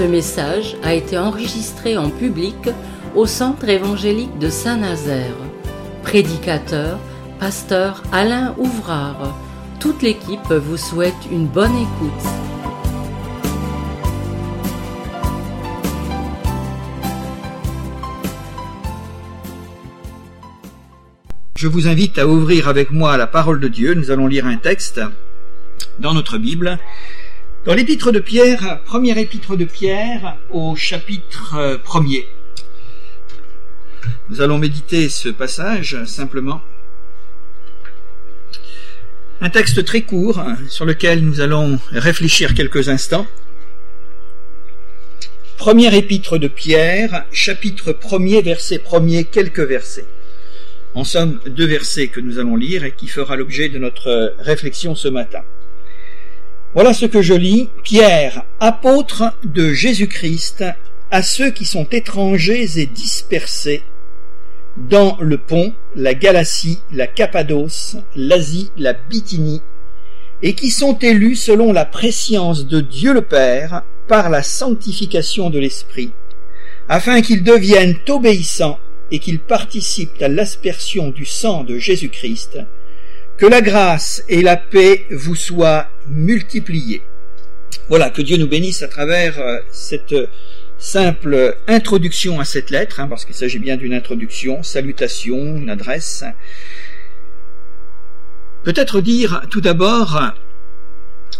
Ce 0.00 0.06
message 0.06 0.78
a 0.82 0.94
été 0.94 1.18
enregistré 1.18 1.98
en 1.98 2.08
public 2.08 2.70
au 3.14 3.26
Centre 3.26 3.68
évangélique 3.68 4.38
de 4.38 4.48
Saint-Nazaire. 4.48 5.34
Prédicateur, 6.02 6.98
pasteur 7.38 8.02
Alain 8.10 8.54
Ouvrard. 8.56 9.36
Toute 9.78 10.00
l'équipe 10.00 10.50
vous 10.50 10.78
souhaite 10.78 11.12
une 11.30 11.46
bonne 11.46 11.76
écoute. 11.76 12.26
Je 21.56 21.68
vous 21.68 21.88
invite 21.88 22.18
à 22.18 22.26
ouvrir 22.26 22.68
avec 22.68 22.90
moi 22.90 23.18
la 23.18 23.26
parole 23.26 23.60
de 23.60 23.68
Dieu. 23.68 23.92
Nous 23.92 24.10
allons 24.10 24.28
lire 24.28 24.46
un 24.46 24.56
texte 24.56 25.02
dans 25.98 26.14
notre 26.14 26.38
Bible. 26.38 26.78
Dans 27.66 27.74
l'épître 27.74 28.10
de 28.10 28.20
Pierre, 28.20 28.80
première 28.86 29.18
épître 29.18 29.54
de 29.54 29.66
Pierre, 29.66 30.38
au 30.48 30.76
chapitre 30.76 31.78
premier. 31.84 32.26
Nous 34.30 34.40
allons 34.40 34.56
méditer 34.56 35.10
ce 35.10 35.28
passage 35.28 36.02
simplement. 36.06 36.62
Un 39.42 39.50
texte 39.50 39.84
très 39.84 40.00
court 40.00 40.42
sur 40.70 40.86
lequel 40.86 41.22
nous 41.22 41.42
allons 41.42 41.78
réfléchir 41.92 42.54
quelques 42.54 42.88
instants. 42.88 43.26
Première 45.58 45.92
épître 45.92 46.38
de 46.38 46.48
Pierre, 46.48 47.26
chapitre 47.30 47.92
premier, 47.92 48.40
verset 48.40 48.78
premier, 48.78 49.24
quelques 49.24 49.60
versets. 49.60 50.06
En 50.94 51.04
somme, 51.04 51.40
deux 51.46 51.66
versets 51.66 52.08
que 52.08 52.20
nous 52.20 52.38
allons 52.38 52.56
lire 52.56 52.84
et 52.84 52.92
qui 52.92 53.06
fera 53.06 53.36
l'objet 53.36 53.68
de 53.68 53.78
notre 53.78 54.34
réflexion 54.38 54.94
ce 54.94 55.08
matin. 55.08 55.42
Voilà 56.72 56.94
ce 56.94 57.04
que 57.04 57.20
je 57.20 57.34
lis. 57.34 57.68
Pierre, 57.82 58.44
apôtre 58.60 59.34
de 59.42 59.72
Jésus-Christ, 59.72 60.64
à 61.10 61.22
ceux 61.22 61.50
qui 61.50 61.64
sont 61.64 61.88
étrangers 61.90 62.78
et 62.78 62.86
dispersés 62.86 63.82
dans 64.76 65.16
le 65.20 65.36
pont, 65.36 65.74
la 65.96 66.14
Galatie, 66.14 66.78
la 66.92 67.08
Cappadoce, 67.08 67.96
l'Asie, 68.14 68.70
la 68.76 68.92
Bithynie, 68.92 69.62
et 70.42 70.54
qui 70.54 70.70
sont 70.70 70.96
élus 70.98 71.34
selon 71.34 71.72
la 71.72 71.84
préscience 71.84 72.64
de 72.66 72.80
Dieu 72.80 73.12
le 73.12 73.22
Père 73.22 73.82
par 74.06 74.30
la 74.30 74.44
sanctification 74.44 75.50
de 75.50 75.58
l'Esprit, 75.58 76.12
afin 76.88 77.20
qu'ils 77.20 77.42
deviennent 77.42 77.96
obéissants 78.08 78.78
et 79.10 79.18
qu'ils 79.18 79.40
participent 79.40 80.22
à 80.22 80.28
l'aspersion 80.28 81.10
du 81.10 81.26
sang 81.26 81.64
de 81.64 81.78
Jésus-Christ, 81.78 82.60
que 83.40 83.46
la 83.46 83.62
grâce 83.62 84.22
et 84.28 84.42
la 84.42 84.58
paix 84.58 85.06
vous 85.10 85.34
soient 85.34 85.88
multipliées. 86.08 87.00
Voilà, 87.88 88.10
que 88.10 88.20
Dieu 88.20 88.36
nous 88.36 88.46
bénisse 88.46 88.82
à 88.82 88.88
travers 88.88 89.40
euh, 89.40 89.56
cette 89.72 90.14
simple 90.78 91.56
introduction 91.66 92.38
à 92.38 92.44
cette 92.44 92.68
lettre, 92.68 93.00
hein, 93.00 93.08
parce 93.08 93.24
qu'il 93.24 93.34
s'agit 93.34 93.58
bien 93.58 93.78
d'une 93.78 93.94
introduction, 93.94 94.62
salutation, 94.62 95.56
une 95.56 95.70
adresse. 95.70 96.22
Peut-être 98.62 99.00
dire 99.00 99.40
tout 99.50 99.62
d'abord, 99.62 100.20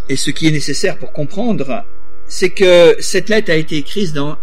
et 0.09 0.17
ce 0.17 0.31
qui 0.31 0.47
est 0.47 0.53
nécessaire 0.53 0.97
pour 0.97 1.13
comprendre, 1.13 1.85
c'est 2.27 2.51
que 2.51 2.97
cette 3.01 3.29
lettre 3.29 3.51
a 3.51 3.57
été 3.57 3.77
écrite, 3.77 4.15
dans, 4.15 4.39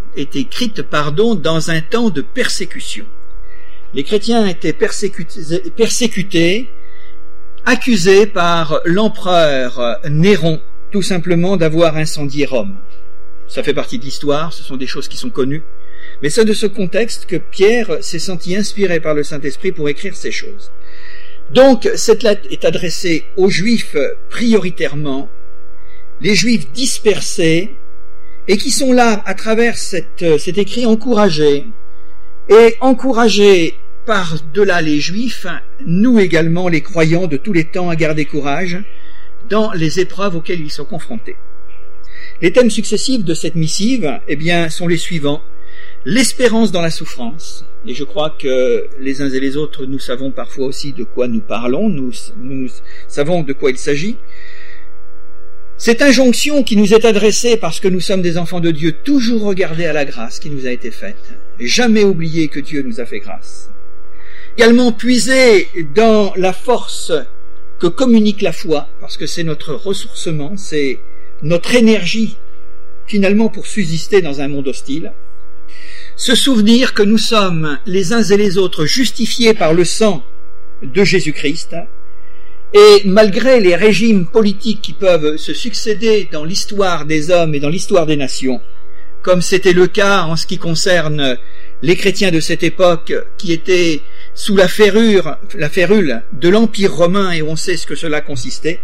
dans 1.35 1.71
un 1.71 1.81
temps 1.81 2.11
de 2.11 2.21
persécution. 2.21 3.05
Les 3.95 4.03
chrétiens 4.03 4.45
étaient 4.45 4.73
persécutés 4.73 6.69
accusés 7.67 8.25
par 8.25 8.79
l'empereur 8.85 9.99
Néron 10.09 10.61
tout 10.91 11.01
simplement 11.01 11.57
d'avoir 11.57 11.97
incendié 11.97 12.45
Rome. 12.45 12.77
Ça 13.49 13.61
fait 13.61 13.73
partie 13.73 13.99
de 13.99 14.05
l'histoire, 14.05 14.53
ce 14.53 14.63
sont 14.63 14.77
des 14.77 14.87
choses 14.87 15.09
qui 15.09 15.17
sont 15.17 15.29
connues, 15.29 15.63
mais 16.23 16.29
c'est 16.29 16.45
de 16.45 16.53
ce 16.53 16.65
contexte 16.65 17.25
que 17.25 17.35
Pierre 17.35 17.97
s'est 18.01 18.19
senti 18.19 18.55
inspiré 18.55 19.01
par 19.01 19.13
le 19.13 19.23
Saint-Esprit 19.23 19.73
pour 19.73 19.89
écrire 19.89 20.15
ces 20.15 20.31
choses. 20.31 20.71
Donc 21.51 21.89
cette 21.95 22.23
lettre 22.23 22.47
est 22.49 22.63
adressée 22.63 23.25
aux 23.35 23.49
Juifs 23.49 23.97
prioritairement, 24.29 25.29
les 26.21 26.35
Juifs 26.35 26.71
dispersés, 26.71 27.75
et 28.47 28.55
qui 28.55 28.71
sont 28.71 28.93
là 28.93 29.21
à 29.25 29.33
travers 29.33 29.77
cette, 29.77 30.39
cet 30.39 30.57
écrit 30.57 30.85
encouragés, 30.85 31.65
et 32.47 32.77
encouragés 32.79 33.77
par-delà 34.07 34.81
les 34.81 35.01
Juifs, 35.01 35.45
nous 35.85 36.17
également 36.17 36.69
les 36.69 36.79
croyants 36.79 37.27
de 37.27 37.35
tous 37.35 37.51
les 37.51 37.65
temps 37.65 37.89
à 37.89 37.97
garder 37.97 38.23
courage 38.23 38.77
dans 39.49 39.73
les 39.73 39.99
épreuves 39.99 40.37
auxquelles 40.37 40.61
ils 40.61 40.71
sont 40.71 40.85
confrontés. 40.85 41.35
Les 42.41 42.53
thèmes 42.53 42.69
successifs 42.69 43.25
de 43.25 43.33
cette 43.33 43.55
missive, 43.55 44.19
eh 44.29 44.37
bien, 44.37 44.69
sont 44.69 44.87
les 44.87 44.97
suivants. 44.97 45.41
L'espérance 46.05 46.71
dans 46.71 46.81
la 46.81 46.89
souffrance. 46.89 47.65
Et 47.85 47.93
je 47.93 48.05
crois 48.05 48.33
que 48.39 48.87
les 49.01 49.21
uns 49.21 49.29
et 49.29 49.41
les 49.41 49.57
autres, 49.57 49.85
nous 49.85 49.99
savons 49.99 50.31
parfois 50.31 50.67
aussi 50.67 50.93
de 50.93 51.03
quoi 51.03 51.27
nous 51.27 51.41
parlons, 51.41 51.89
nous, 51.89 52.11
nous 52.41 52.69
savons 53.09 53.43
de 53.43 53.51
quoi 53.51 53.71
il 53.71 53.77
s'agit. 53.77 54.15
Cette 55.77 56.01
injonction 56.01 56.63
qui 56.63 56.77
nous 56.77 56.93
est 56.93 57.03
adressée 57.03 57.57
parce 57.57 57.81
que 57.81 57.89
nous 57.89 57.99
sommes 57.99 58.21
des 58.21 58.37
enfants 58.37 58.61
de 58.61 58.71
Dieu, 58.71 58.93
toujours 59.03 59.43
regarder 59.43 59.85
à 59.85 59.93
la 59.93 60.05
grâce 60.05 60.39
qui 60.39 60.49
nous 60.49 60.65
a 60.65 60.71
été 60.71 60.91
faite, 60.91 61.33
jamais 61.59 62.05
oublier 62.05 62.47
que 62.47 62.61
Dieu 62.61 62.83
nous 62.83 63.01
a 63.01 63.05
fait 63.05 63.19
grâce. 63.19 63.69
Également 64.57 64.91
puiser 64.91 65.67
dans 65.93 66.33
la 66.35 66.51
force 66.51 67.11
que 67.79 67.85
communique 67.85 68.41
la 68.41 68.51
foi, 68.51 68.89
parce 68.99 69.15
que 69.15 69.27
c'est 69.27 69.43
notre 69.43 69.75
ressourcement, 69.75 70.53
c'est 70.57 70.99
notre 71.43 71.75
énergie 71.75 72.37
finalement 73.05 73.49
pour 73.49 73.67
subsister 73.67 74.23
dans 74.23 74.41
un 74.41 74.47
monde 74.47 74.67
hostile, 74.67 75.13
se 76.15 76.33
souvenir 76.33 76.95
que 76.95 77.03
nous 77.03 77.19
sommes 77.19 77.77
les 77.85 78.13
uns 78.13 78.23
et 78.23 78.35
les 78.35 78.57
autres 78.57 78.87
justifiés 78.87 79.53
par 79.53 79.75
le 79.75 79.85
sang 79.85 80.23
de 80.81 81.03
Jésus-Christ, 81.03 81.75
et 82.73 83.03
malgré 83.05 83.59
les 83.59 83.75
régimes 83.75 84.25
politiques 84.25 84.81
qui 84.81 84.93
peuvent 84.93 85.37
se 85.37 85.53
succéder 85.53 86.27
dans 86.31 86.43
l'histoire 86.43 87.05
des 87.05 87.29
hommes 87.29 87.53
et 87.53 87.59
dans 87.59 87.69
l'histoire 87.69 88.07
des 88.07 88.17
nations, 88.17 88.59
comme 89.21 89.43
c'était 89.43 89.73
le 89.73 89.85
cas 89.85 90.23
en 90.23 90.35
ce 90.35 90.47
qui 90.47 90.57
concerne 90.57 91.37
les 91.83 91.95
chrétiens 91.95 92.31
de 92.31 92.39
cette 92.39 92.63
époque 92.63 93.13
qui 93.37 93.53
étaient 93.53 94.01
sous 94.37 94.55
la 94.55 94.67
ferrure, 94.67 95.35
la 95.55 95.67
férule 95.67 96.21
de 96.31 96.47
l'Empire 96.47 96.93
romain 96.93 97.31
et 97.31 97.41
on 97.41 97.55
sait 97.55 97.75
ce 97.75 97.87
que 97.87 97.95
cela 97.95 98.21
consistait, 98.21 98.79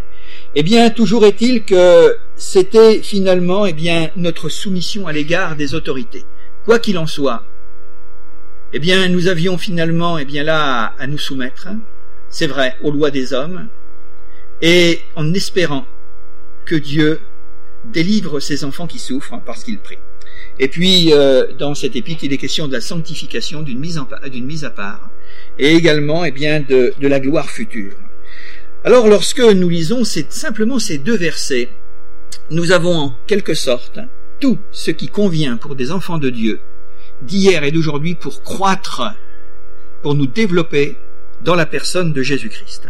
eh 0.56 0.64
bien, 0.64 0.90
toujours 0.90 1.24
est-il 1.24 1.64
que 1.64 2.16
c'était 2.34 3.00
finalement, 3.02 3.64
eh 3.64 3.72
bien, 3.72 4.10
notre 4.16 4.48
soumission 4.48 5.06
à 5.06 5.12
l'égard 5.12 5.54
des 5.54 5.76
autorités. 5.76 6.24
Quoi 6.64 6.80
qu'il 6.80 6.98
en 6.98 7.06
soit, 7.06 7.44
eh 8.72 8.80
bien, 8.80 9.08
nous 9.08 9.28
avions 9.28 9.56
finalement, 9.56 10.18
eh 10.18 10.24
bien, 10.24 10.42
là, 10.42 10.92
à 10.98 11.06
nous 11.06 11.18
soumettre, 11.18 11.68
c'est 12.30 12.48
vrai, 12.48 12.76
aux 12.82 12.90
lois 12.90 13.12
des 13.12 13.32
hommes, 13.32 13.68
et 14.60 15.02
en 15.14 15.32
espérant 15.34 15.86
que 16.64 16.74
Dieu 16.74 17.20
délivre 17.84 18.40
ses 18.40 18.64
enfants 18.64 18.88
qui 18.88 18.98
souffrent 18.98 19.40
parce 19.46 19.62
qu'ils 19.62 19.78
prient. 19.78 19.98
Et 20.58 20.68
puis, 20.68 21.12
euh, 21.12 21.46
dans 21.58 21.74
cet 21.74 21.96
épître, 21.96 22.24
il 22.24 22.32
est 22.32 22.38
question 22.38 22.68
de 22.68 22.72
la 22.72 22.80
sanctification, 22.80 23.62
d'une 23.62 23.78
mise, 23.78 24.00
mise 24.32 24.64
à 24.64 24.70
part, 24.70 25.10
et 25.58 25.72
également, 25.72 26.24
eh 26.24 26.30
bien, 26.30 26.60
de, 26.60 26.94
de 26.98 27.08
la 27.08 27.20
gloire 27.20 27.50
future. 27.50 27.94
Alors 28.84 29.08
lorsque 29.08 29.40
nous 29.40 29.68
lisons 29.70 30.04
simplement 30.04 30.78
ces 30.78 30.98
deux 30.98 31.16
versets, 31.16 31.70
nous 32.50 32.70
avons 32.70 32.94
en 32.94 33.16
quelque 33.26 33.54
sorte 33.54 33.98
tout 34.40 34.58
ce 34.72 34.90
qui 34.90 35.08
convient 35.08 35.56
pour 35.56 35.74
des 35.74 35.90
enfants 35.90 36.18
de 36.18 36.28
Dieu 36.28 36.60
d'hier 37.22 37.64
et 37.64 37.70
d'aujourd'hui 37.70 38.14
pour 38.14 38.42
croître, 38.42 39.02
pour 40.02 40.14
nous 40.14 40.26
développer 40.26 40.96
dans 41.42 41.54
la 41.54 41.66
personne 41.66 42.12
de 42.12 42.22
Jésus-Christ. 42.22 42.88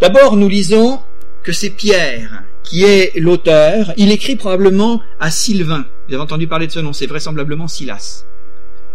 D'abord, 0.00 0.36
nous 0.36 0.48
lisons 0.48 1.00
que 1.42 1.52
c'est 1.52 1.70
Pierre 1.70 2.44
qui 2.70 2.84
est 2.84 3.12
l'auteur. 3.16 3.92
Il 3.96 4.12
écrit 4.12 4.36
probablement 4.36 5.02
à 5.18 5.30
Sylvain. 5.30 5.84
Vous 6.08 6.14
avez 6.14 6.22
entendu 6.22 6.46
parler 6.46 6.68
de 6.68 6.72
ce 6.72 6.78
nom, 6.78 6.92
c'est 6.92 7.06
vraisemblablement 7.06 7.66
Silas. 7.66 8.24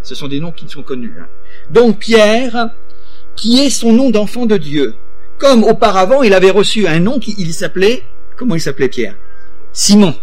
Ce 0.02 0.16
sont 0.16 0.28
des 0.28 0.40
noms 0.40 0.54
qui 0.54 0.70
sont 0.70 0.82
connus. 0.82 1.14
Hein. 1.20 1.28
Donc 1.72 2.00
Pierre, 2.00 2.70
qui 3.36 3.60
est 3.60 3.70
son 3.70 3.92
nom 3.92 4.12
d'enfant 4.12 4.46
de 4.46 4.58
Dieu. 4.58 4.96
Comme 5.38 5.64
auparavant, 5.66 6.24
il 6.24 6.34
avait 6.34 6.52
reçu 6.52 6.88
un 6.88 7.00
nom 7.00 7.20
qui 7.20 7.52
s'appelait, 7.52 8.04
comment 8.38 8.56
il 8.56 8.62
s'appelait 8.62 8.88
Pierre? 8.88 9.16
Simon. 9.74 10.16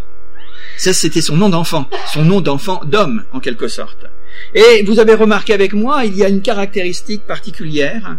Ça, 0.78 0.94
c'était 0.94 1.20
son 1.20 1.36
nom 1.36 1.50
d'enfant, 1.50 1.86
son 2.14 2.24
nom 2.24 2.40
d'enfant 2.40 2.80
d'homme, 2.86 3.24
en 3.32 3.40
quelque 3.40 3.68
sorte. 3.68 4.06
Et 4.54 4.82
vous 4.84 4.98
avez 4.98 5.14
remarqué 5.14 5.52
avec 5.52 5.72
moi, 5.72 6.04
il 6.04 6.16
y 6.16 6.24
a 6.24 6.28
une 6.28 6.42
caractéristique 6.42 7.26
particulière, 7.26 8.16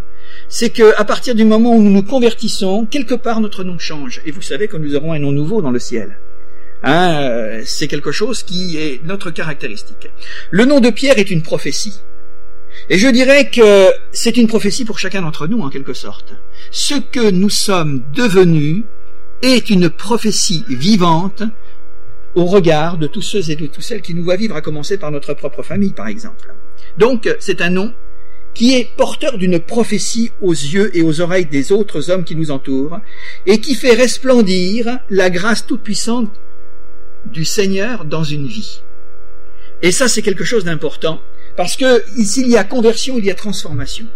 c'est 0.48 0.70
que 0.70 0.94
à 0.96 1.04
partir 1.04 1.34
du 1.34 1.44
moment 1.44 1.74
où 1.74 1.82
nous 1.82 1.90
nous 1.90 2.02
convertissons, 2.02 2.86
quelque 2.86 3.14
part 3.14 3.40
notre 3.40 3.64
nom 3.64 3.78
change. 3.78 4.20
Et 4.24 4.30
vous 4.30 4.42
savez 4.42 4.68
que 4.68 4.76
nous 4.76 4.94
aurons 4.94 5.12
un 5.12 5.18
nom 5.18 5.32
nouveau 5.32 5.62
dans 5.62 5.70
le 5.70 5.78
ciel. 5.78 6.18
Hein, 6.82 7.60
c'est 7.64 7.88
quelque 7.88 8.12
chose 8.12 8.42
qui 8.42 8.76
est 8.76 9.00
notre 9.04 9.30
caractéristique. 9.30 10.10
Le 10.50 10.64
nom 10.66 10.80
de 10.80 10.90
Pierre 10.90 11.18
est 11.18 11.30
une 11.30 11.42
prophétie. 11.42 12.00
Et 12.90 12.98
je 12.98 13.08
dirais 13.08 13.48
que 13.48 13.90
c'est 14.12 14.36
une 14.36 14.48
prophétie 14.48 14.84
pour 14.84 14.98
chacun 14.98 15.22
d'entre 15.22 15.46
nous, 15.46 15.62
en 15.62 15.70
quelque 15.70 15.94
sorte. 15.94 16.34
Ce 16.70 16.94
que 16.94 17.30
nous 17.30 17.48
sommes 17.48 18.02
devenus 18.12 18.84
est 19.42 19.70
une 19.70 19.88
prophétie 19.88 20.64
vivante 20.68 21.42
au 22.34 22.44
regard 22.44 22.98
de 22.98 23.06
tous 23.06 23.22
ceux 23.22 23.50
et 23.50 23.56
de 23.56 23.66
toutes 23.66 23.82
celles 23.82 24.02
qui 24.02 24.14
nous 24.14 24.24
voient 24.24 24.36
vivre, 24.36 24.56
à 24.56 24.60
commencer 24.60 24.98
par 24.98 25.10
notre 25.10 25.34
propre 25.34 25.62
famille, 25.62 25.92
par 25.92 26.08
exemple. 26.08 26.54
Donc, 26.98 27.28
c'est 27.40 27.60
un 27.60 27.70
nom 27.70 27.92
qui 28.54 28.74
est 28.74 28.88
porteur 28.96 29.36
d'une 29.36 29.58
prophétie 29.58 30.30
aux 30.40 30.52
yeux 30.52 30.96
et 30.96 31.02
aux 31.02 31.20
oreilles 31.20 31.46
des 31.46 31.72
autres 31.72 32.10
hommes 32.10 32.24
qui 32.24 32.36
nous 32.36 32.50
entourent, 32.50 33.00
et 33.46 33.60
qui 33.60 33.74
fait 33.74 33.94
resplendir 33.94 34.98
la 35.10 35.28
grâce 35.28 35.66
toute-puissante 35.66 36.30
du 37.26 37.44
Seigneur 37.44 38.04
dans 38.04 38.24
une 38.24 38.46
vie. 38.46 38.82
Et 39.82 39.90
ça, 39.90 40.08
c'est 40.08 40.22
quelque 40.22 40.44
chose 40.44 40.64
d'important, 40.64 41.20
parce 41.56 41.76
que 41.76 42.02
s'il 42.22 42.48
y 42.48 42.56
a 42.56 42.64
conversion, 42.64 43.18
il 43.18 43.24
y 43.24 43.30
a 43.30 43.34
transformation. 43.34 44.06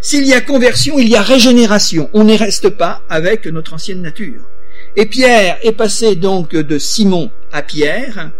S'il 0.00 0.26
y 0.26 0.34
a 0.34 0.40
conversion, 0.40 0.98
il 0.98 1.08
y 1.08 1.16
a 1.16 1.22
régénération. 1.22 2.10
On 2.12 2.24
ne 2.24 2.36
reste 2.36 2.70
pas 2.70 3.02
avec 3.08 3.46
notre 3.46 3.74
ancienne 3.74 4.02
nature. 4.02 4.42
Et 4.96 5.06
Pierre 5.06 5.58
est 5.62 5.72
passé 5.72 6.14
donc 6.14 6.50
de 6.50 6.78
Simon 6.78 7.30
à 7.52 7.62
Pierre, 7.62 8.30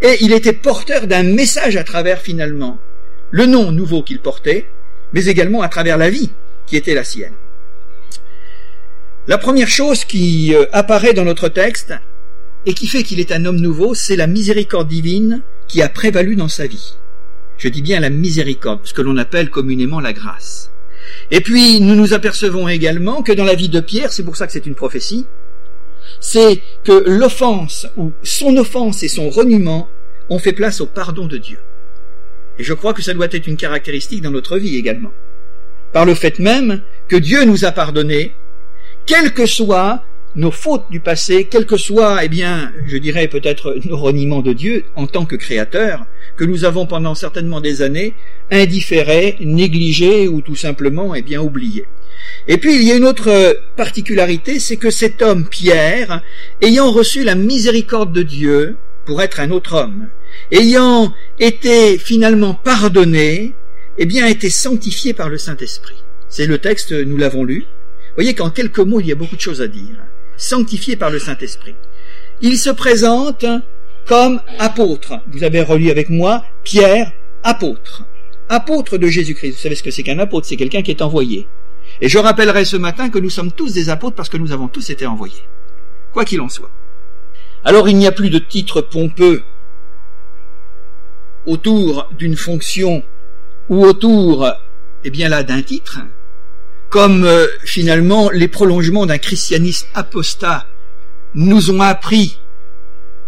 et 0.00 0.16
il 0.20 0.32
était 0.32 0.52
porteur 0.52 1.06
d'un 1.06 1.22
message 1.22 1.76
à 1.76 1.84
travers 1.84 2.20
finalement 2.20 2.78
le 3.30 3.44
nom 3.44 3.72
nouveau 3.72 4.02
qu'il 4.02 4.20
portait, 4.20 4.66
mais 5.12 5.26
également 5.26 5.60
à 5.60 5.68
travers 5.68 5.98
la 5.98 6.08
vie 6.08 6.30
qui 6.66 6.76
était 6.76 6.94
la 6.94 7.04
sienne. 7.04 7.34
La 9.26 9.36
première 9.36 9.68
chose 9.68 10.06
qui 10.06 10.54
euh, 10.54 10.64
apparaît 10.72 11.12
dans 11.12 11.24
notre 11.24 11.50
texte 11.50 11.92
et 12.64 12.72
qui 12.72 12.86
fait 12.86 13.02
qu'il 13.02 13.20
est 13.20 13.32
un 13.32 13.44
homme 13.44 13.60
nouveau, 13.60 13.94
c'est 13.94 14.16
la 14.16 14.26
miséricorde 14.26 14.88
divine 14.88 15.42
qui 15.66 15.82
a 15.82 15.90
prévalu 15.90 16.36
dans 16.36 16.48
sa 16.48 16.66
vie. 16.66 16.94
Je 17.58 17.68
dis 17.68 17.82
bien 17.82 18.00
la 18.00 18.08
miséricorde, 18.08 18.80
ce 18.84 18.94
que 18.94 19.02
l'on 19.02 19.18
appelle 19.18 19.50
communément 19.50 20.00
la 20.00 20.14
grâce. 20.14 20.70
Et 21.30 21.42
puis, 21.42 21.80
nous 21.80 21.94
nous 21.94 22.14
apercevons 22.14 22.68
également 22.68 23.22
que 23.22 23.32
dans 23.32 23.44
la 23.44 23.54
vie 23.54 23.68
de 23.68 23.80
Pierre, 23.80 24.12
c'est 24.12 24.22
pour 24.22 24.36
ça 24.36 24.46
que 24.46 24.52
c'est 24.52 24.66
une 24.66 24.74
prophétie, 24.74 25.26
c'est 26.20 26.60
que 26.84 27.04
l'offense, 27.06 27.86
ou 27.96 28.12
son 28.22 28.56
offense 28.56 29.02
et 29.02 29.08
son 29.08 29.30
reniement, 29.30 29.88
ont 30.28 30.38
fait 30.38 30.52
place 30.52 30.80
au 30.80 30.86
pardon 30.86 31.26
de 31.26 31.38
Dieu. 31.38 31.58
Et 32.58 32.64
je 32.64 32.74
crois 32.74 32.92
que 32.92 33.02
ça 33.02 33.14
doit 33.14 33.28
être 33.30 33.46
une 33.46 33.56
caractéristique 33.56 34.22
dans 34.22 34.30
notre 34.30 34.58
vie 34.58 34.76
également. 34.76 35.12
Par 35.92 36.04
le 36.04 36.14
fait 36.14 36.38
même 36.38 36.82
que 37.08 37.16
Dieu 37.16 37.44
nous 37.44 37.64
a 37.64 37.72
pardonné, 37.72 38.34
quelles 39.06 39.32
que 39.32 39.46
soient 39.46 40.02
nos 40.34 40.50
fautes 40.50 40.84
du 40.90 41.00
passé, 41.00 41.44
quels 41.44 41.66
que 41.66 41.76
soient, 41.76 42.22
eh 42.22 42.28
bien, 42.28 42.72
je 42.86 42.98
dirais 42.98 43.28
peut-être 43.28 43.76
nos 43.86 43.96
reniements 43.96 44.42
de 44.42 44.52
Dieu 44.52 44.84
en 44.94 45.06
tant 45.06 45.24
que 45.24 45.36
créateur, 45.36 46.04
que 46.36 46.44
nous 46.44 46.64
avons 46.64 46.86
pendant 46.86 47.14
certainement 47.14 47.60
des 47.60 47.82
années 47.82 48.14
indifféré, 48.50 49.36
négligé 49.40 50.28
ou 50.28 50.40
tout 50.40 50.56
simplement, 50.56 51.14
eh 51.14 51.22
bien, 51.22 51.40
oublié. 51.40 51.86
Et 52.50 52.56
puis 52.56 52.74
il 52.74 52.82
y 52.82 52.92
a 52.92 52.96
une 52.96 53.04
autre 53.04 53.60
particularité, 53.76 54.58
c'est 54.58 54.78
que 54.78 54.90
cet 54.90 55.20
homme 55.20 55.46
Pierre, 55.46 56.22
ayant 56.62 56.90
reçu 56.90 57.22
la 57.22 57.34
miséricorde 57.34 58.12
de 58.12 58.22
Dieu 58.22 58.76
pour 59.04 59.20
être 59.20 59.40
un 59.40 59.50
autre 59.50 59.74
homme, 59.74 60.08
ayant 60.50 61.12
été 61.38 61.98
finalement 61.98 62.54
pardonné, 62.54 63.54
eh 63.98 64.06
bien 64.06 64.24
a 64.24 64.30
été 64.30 64.48
sanctifié 64.48 65.12
par 65.12 65.28
le 65.28 65.36
Saint-Esprit. 65.36 66.02
C'est 66.30 66.46
le 66.46 66.58
texte, 66.58 66.92
nous 66.92 67.18
l'avons 67.18 67.44
lu. 67.44 67.60
Vous 67.60 68.14
voyez 68.14 68.34
qu'en 68.34 68.50
quelques 68.50 68.78
mots, 68.78 69.00
il 69.00 69.06
y 69.06 69.12
a 69.12 69.14
beaucoup 69.14 69.36
de 69.36 69.40
choses 69.40 69.60
à 69.60 69.68
dire. 69.68 69.96
Sanctifié 70.36 70.96
par 70.96 71.10
le 71.10 71.18
Saint-Esprit. 71.18 71.74
Il 72.40 72.56
se 72.58 72.70
présente 72.70 73.44
comme 74.06 74.40
apôtre. 74.58 75.20
Vous 75.32 75.44
avez 75.44 75.60
relu 75.60 75.90
avec 75.90 76.08
moi 76.08 76.44
Pierre, 76.64 77.12
apôtre. 77.42 78.04
Apôtre 78.48 78.96
de 78.96 79.08
Jésus-Christ. 79.08 79.52
Vous 79.52 79.58
savez 79.58 79.74
ce 79.74 79.82
que 79.82 79.90
c'est 79.90 80.02
qu'un 80.02 80.18
apôtre? 80.18 80.46
C'est 80.46 80.56
quelqu'un 80.56 80.82
qui 80.82 80.90
est 80.90 81.02
envoyé. 81.02 81.46
Et 82.00 82.08
je 82.08 82.18
rappellerai 82.18 82.64
ce 82.64 82.76
matin 82.76 83.10
que 83.10 83.18
nous 83.18 83.30
sommes 83.30 83.52
tous 83.52 83.72
des 83.72 83.90
apôtres 83.90 84.16
parce 84.16 84.28
que 84.28 84.36
nous 84.36 84.52
avons 84.52 84.68
tous 84.68 84.90
été 84.90 85.06
envoyés. 85.06 85.44
Quoi 86.12 86.24
qu'il 86.24 86.40
en 86.40 86.48
soit. 86.48 86.70
Alors 87.64 87.88
il 87.88 87.96
n'y 87.96 88.06
a 88.06 88.12
plus 88.12 88.30
de 88.30 88.38
titre 88.38 88.80
pompeux 88.80 89.42
autour 91.46 92.08
d'une 92.16 92.36
fonction 92.36 93.02
ou 93.68 93.84
autour, 93.84 94.48
eh 95.04 95.10
bien 95.10 95.28
là, 95.28 95.42
d'un 95.42 95.62
titre, 95.62 96.00
comme 96.88 97.24
euh, 97.24 97.46
finalement 97.64 98.30
les 98.30 98.48
prolongements 98.48 99.06
d'un 99.06 99.18
christianisme 99.18 99.86
apostat 99.94 100.66
nous 101.34 101.70
ont 101.70 101.80
appris 101.80 102.38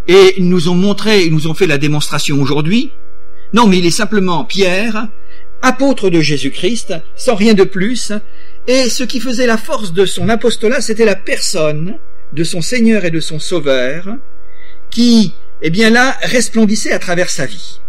et 0.08 0.36
nous 0.38 0.68
ont 0.68 0.74
montré, 0.74 1.28
nous 1.30 1.46
ont 1.46 1.54
fait 1.54 1.66
la 1.66 1.78
démonstration 1.78 2.40
aujourd'hui. 2.40 2.92
Non, 3.52 3.66
mais 3.66 3.78
il 3.78 3.86
est 3.86 3.90
simplement 3.90 4.44
Pierre, 4.44 5.08
apôtre 5.62 6.10
de 6.10 6.20
Jésus-Christ, 6.20 6.94
sans 7.16 7.34
rien 7.34 7.54
de 7.54 7.64
plus, 7.64 8.12
et 8.66 8.88
ce 8.88 9.04
qui 9.04 9.20
faisait 9.20 9.46
la 9.46 9.56
force 9.56 9.92
de 9.92 10.06
son 10.06 10.28
apostolat, 10.28 10.80
c'était 10.80 11.04
la 11.04 11.16
personne 11.16 11.96
de 12.32 12.44
son 12.44 12.60
Seigneur 12.60 13.04
et 13.04 13.10
de 13.10 13.20
son 13.20 13.38
Sauveur, 13.38 14.16
qui, 14.90 15.34
eh 15.62 15.70
bien 15.70 15.90
là, 15.90 16.16
resplendissait 16.22 16.92
à 16.92 16.98
travers 16.98 17.30
sa 17.30 17.46
vie. 17.46 17.80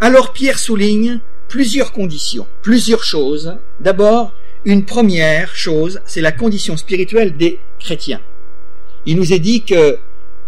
Alors 0.00 0.32
Pierre 0.32 0.58
souligne 0.58 1.20
plusieurs 1.48 1.92
conditions, 1.92 2.46
plusieurs 2.62 3.04
choses. 3.04 3.56
D'abord, 3.80 4.32
une 4.64 4.84
première 4.84 5.54
chose, 5.54 6.00
c'est 6.06 6.20
la 6.20 6.32
condition 6.32 6.76
spirituelle 6.76 7.36
des 7.36 7.58
chrétiens. 7.78 8.20
Il 9.06 9.16
nous 9.16 9.32
est 9.32 9.38
dit 9.38 9.62
que 9.62 9.98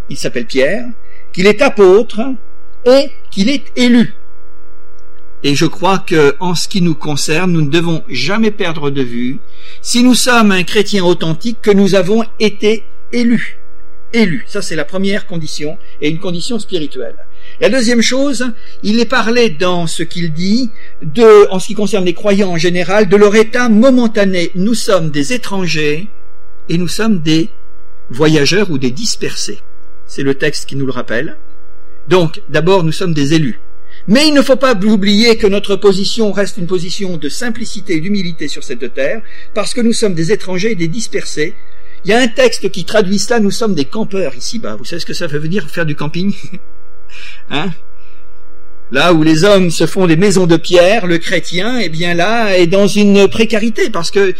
il 0.08 0.16
s'appelle 0.16 0.46
Pierre, 0.46 0.86
qu'il 1.32 1.46
est 1.46 1.62
apôtre 1.62 2.20
et 2.86 3.10
qu'il 3.30 3.48
est 3.48 3.64
élu. 3.76 4.14
Et 5.46 5.54
je 5.54 5.66
crois 5.66 5.98
que, 5.98 6.34
en 6.40 6.54
ce 6.54 6.68
qui 6.68 6.80
nous 6.80 6.94
concerne, 6.94 7.52
nous 7.52 7.60
ne 7.60 7.70
devons 7.70 8.02
jamais 8.08 8.50
perdre 8.50 8.88
de 8.90 9.02
vue, 9.02 9.40
si 9.82 10.02
nous 10.02 10.14
sommes 10.14 10.50
un 10.50 10.62
chrétien 10.62 11.04
authentique, 11.04 11.58
que 11.60 11.70
nous 11.70 11.94
avons 11.94 12.24
été 12.40 12.82
élus. 13.12 13.58
Élus. 14.14 14.44
Ça, 14.48 14.62
c'est 14.62 14.74
la 14.74 14.86
première 14.86 15.26
condition, 15.26 15.76
et 16.00 16.08
une 16.08 16.18
condition 16.18 16.58
spirituelle. 16.58 17.16
La 17.60 17.68
deuxième 17.68 18.00
chose, 18.00 18.46
il 18.82 18.98
est 19.00 19.04
parlé 19.04 19.50
dans 19.50 19.86
ce 19.86 20.02
qu'il 20.02 20.32
dit, 20.32 20.70
de, 21.02 21.46
en 21.50 21.58
ce 21.58 21.66
qui 21.66 21.74
concerne 21.74 22.06
les 22.06 22.14
croyants 22.14 22.52
en 22.52 22.56
général, 22.56 23.06
de 23.10 23.16
leur 23.16 23.36
état 23.36 23.68
momentané. 23.68 24.50
Nous 24.54 24.74
sommes 24.74 25.10
des 25.10 25.34
étrangers, 25.34 26.08
et 26.70 26.78
nous 26.78 26.88
sommes 26.88 27.18
des 27.18 27.50
voyageurs 28.08 28.70
ou 28.70 28.78
des 28.78 28.90
dispersés. 28.90 29.60
C'est 30.06 30.22
le 30.22 30.36
texte 30.36 30.66
qui 30.66 30.76
nous 30.76 30.86
le 30.86 30.92
rappelle. 30.92 31.36
Donc, 32.08 32.40
d'abord, 32.48 32.82
nous 32.82 32.92
sommes 32.92 33.12
des 33.12 33.34
élus. 33.34 33.60
Mais 34.06 34.28
il 34.28 34.34
ne 34.34 34.42
faut 34.42 34.56
pas 34.56 34.74
oublier 34.74 35.36
que 35.36 35.46
notre 35.46 35.76
position 35.76 36.30
reste 36.32 36.58
une 36.58 36.66
position 36.66 37.16
de 37.16 37.28
simplicité 37.28 37.94
et 37.94 38.00
d'humilité 38.00 38.48
sur 38.48 38.62
cette 38.62 38.92
terre, 38.92 39.22
parce 39.54 39.72
que 39.72 39.80
nous 39.80 39.94
sommes 39.94 40.14
des 40.14 40.30
étrangers 40.30 40.72
et 40.72 40.74
des 40.74 40.88
dispersés. 40.88 41.54
Il 42.04 42.10
y 42.10 42.14
a 42.14 42.20
un 42.20 42.28
texte 42.28 42.70
qui 42.70 42.84
traduit 42.84 43.18
cela, 43.18 43.40
nous 43.40 43.50
sommes 43.50 43.74
des 43.74 43.86
campeurs 43.86 44.34
ici-bas. 44.34 44.76
Vous 44.76 44.84
savez 44.84 45.00
ce 45.00 45.06
que 45.06 45.14
ça 45.14 45.26
veut 45.26 45.48
dire 45.48 45.70
faire 45.70 45.86
du 45.86 45.96
camping 45.96 46.34
hein 47.50 47.70
Là 48.92 49.14
où 49.14 49.22
les 49.22 49.44
hommes 49.44 49.70
se 49.70 49.86
font 49.86 50.06
des 50.06 50.16
maisons 50.16 50.46
de 50.46 50.58
pierre, 50.58 51.06
le 51.06 51.16
chrétien, 51.16 51.78
eh 51.78 51.88
bien 51.88 52.12
là, 52.12 52.58
est 52.58 52.66
dans 52.66 52.86
une 52.86 53.26
précarité, 53.28 53.88
parce 53.88 54.10
que 54.10 54.34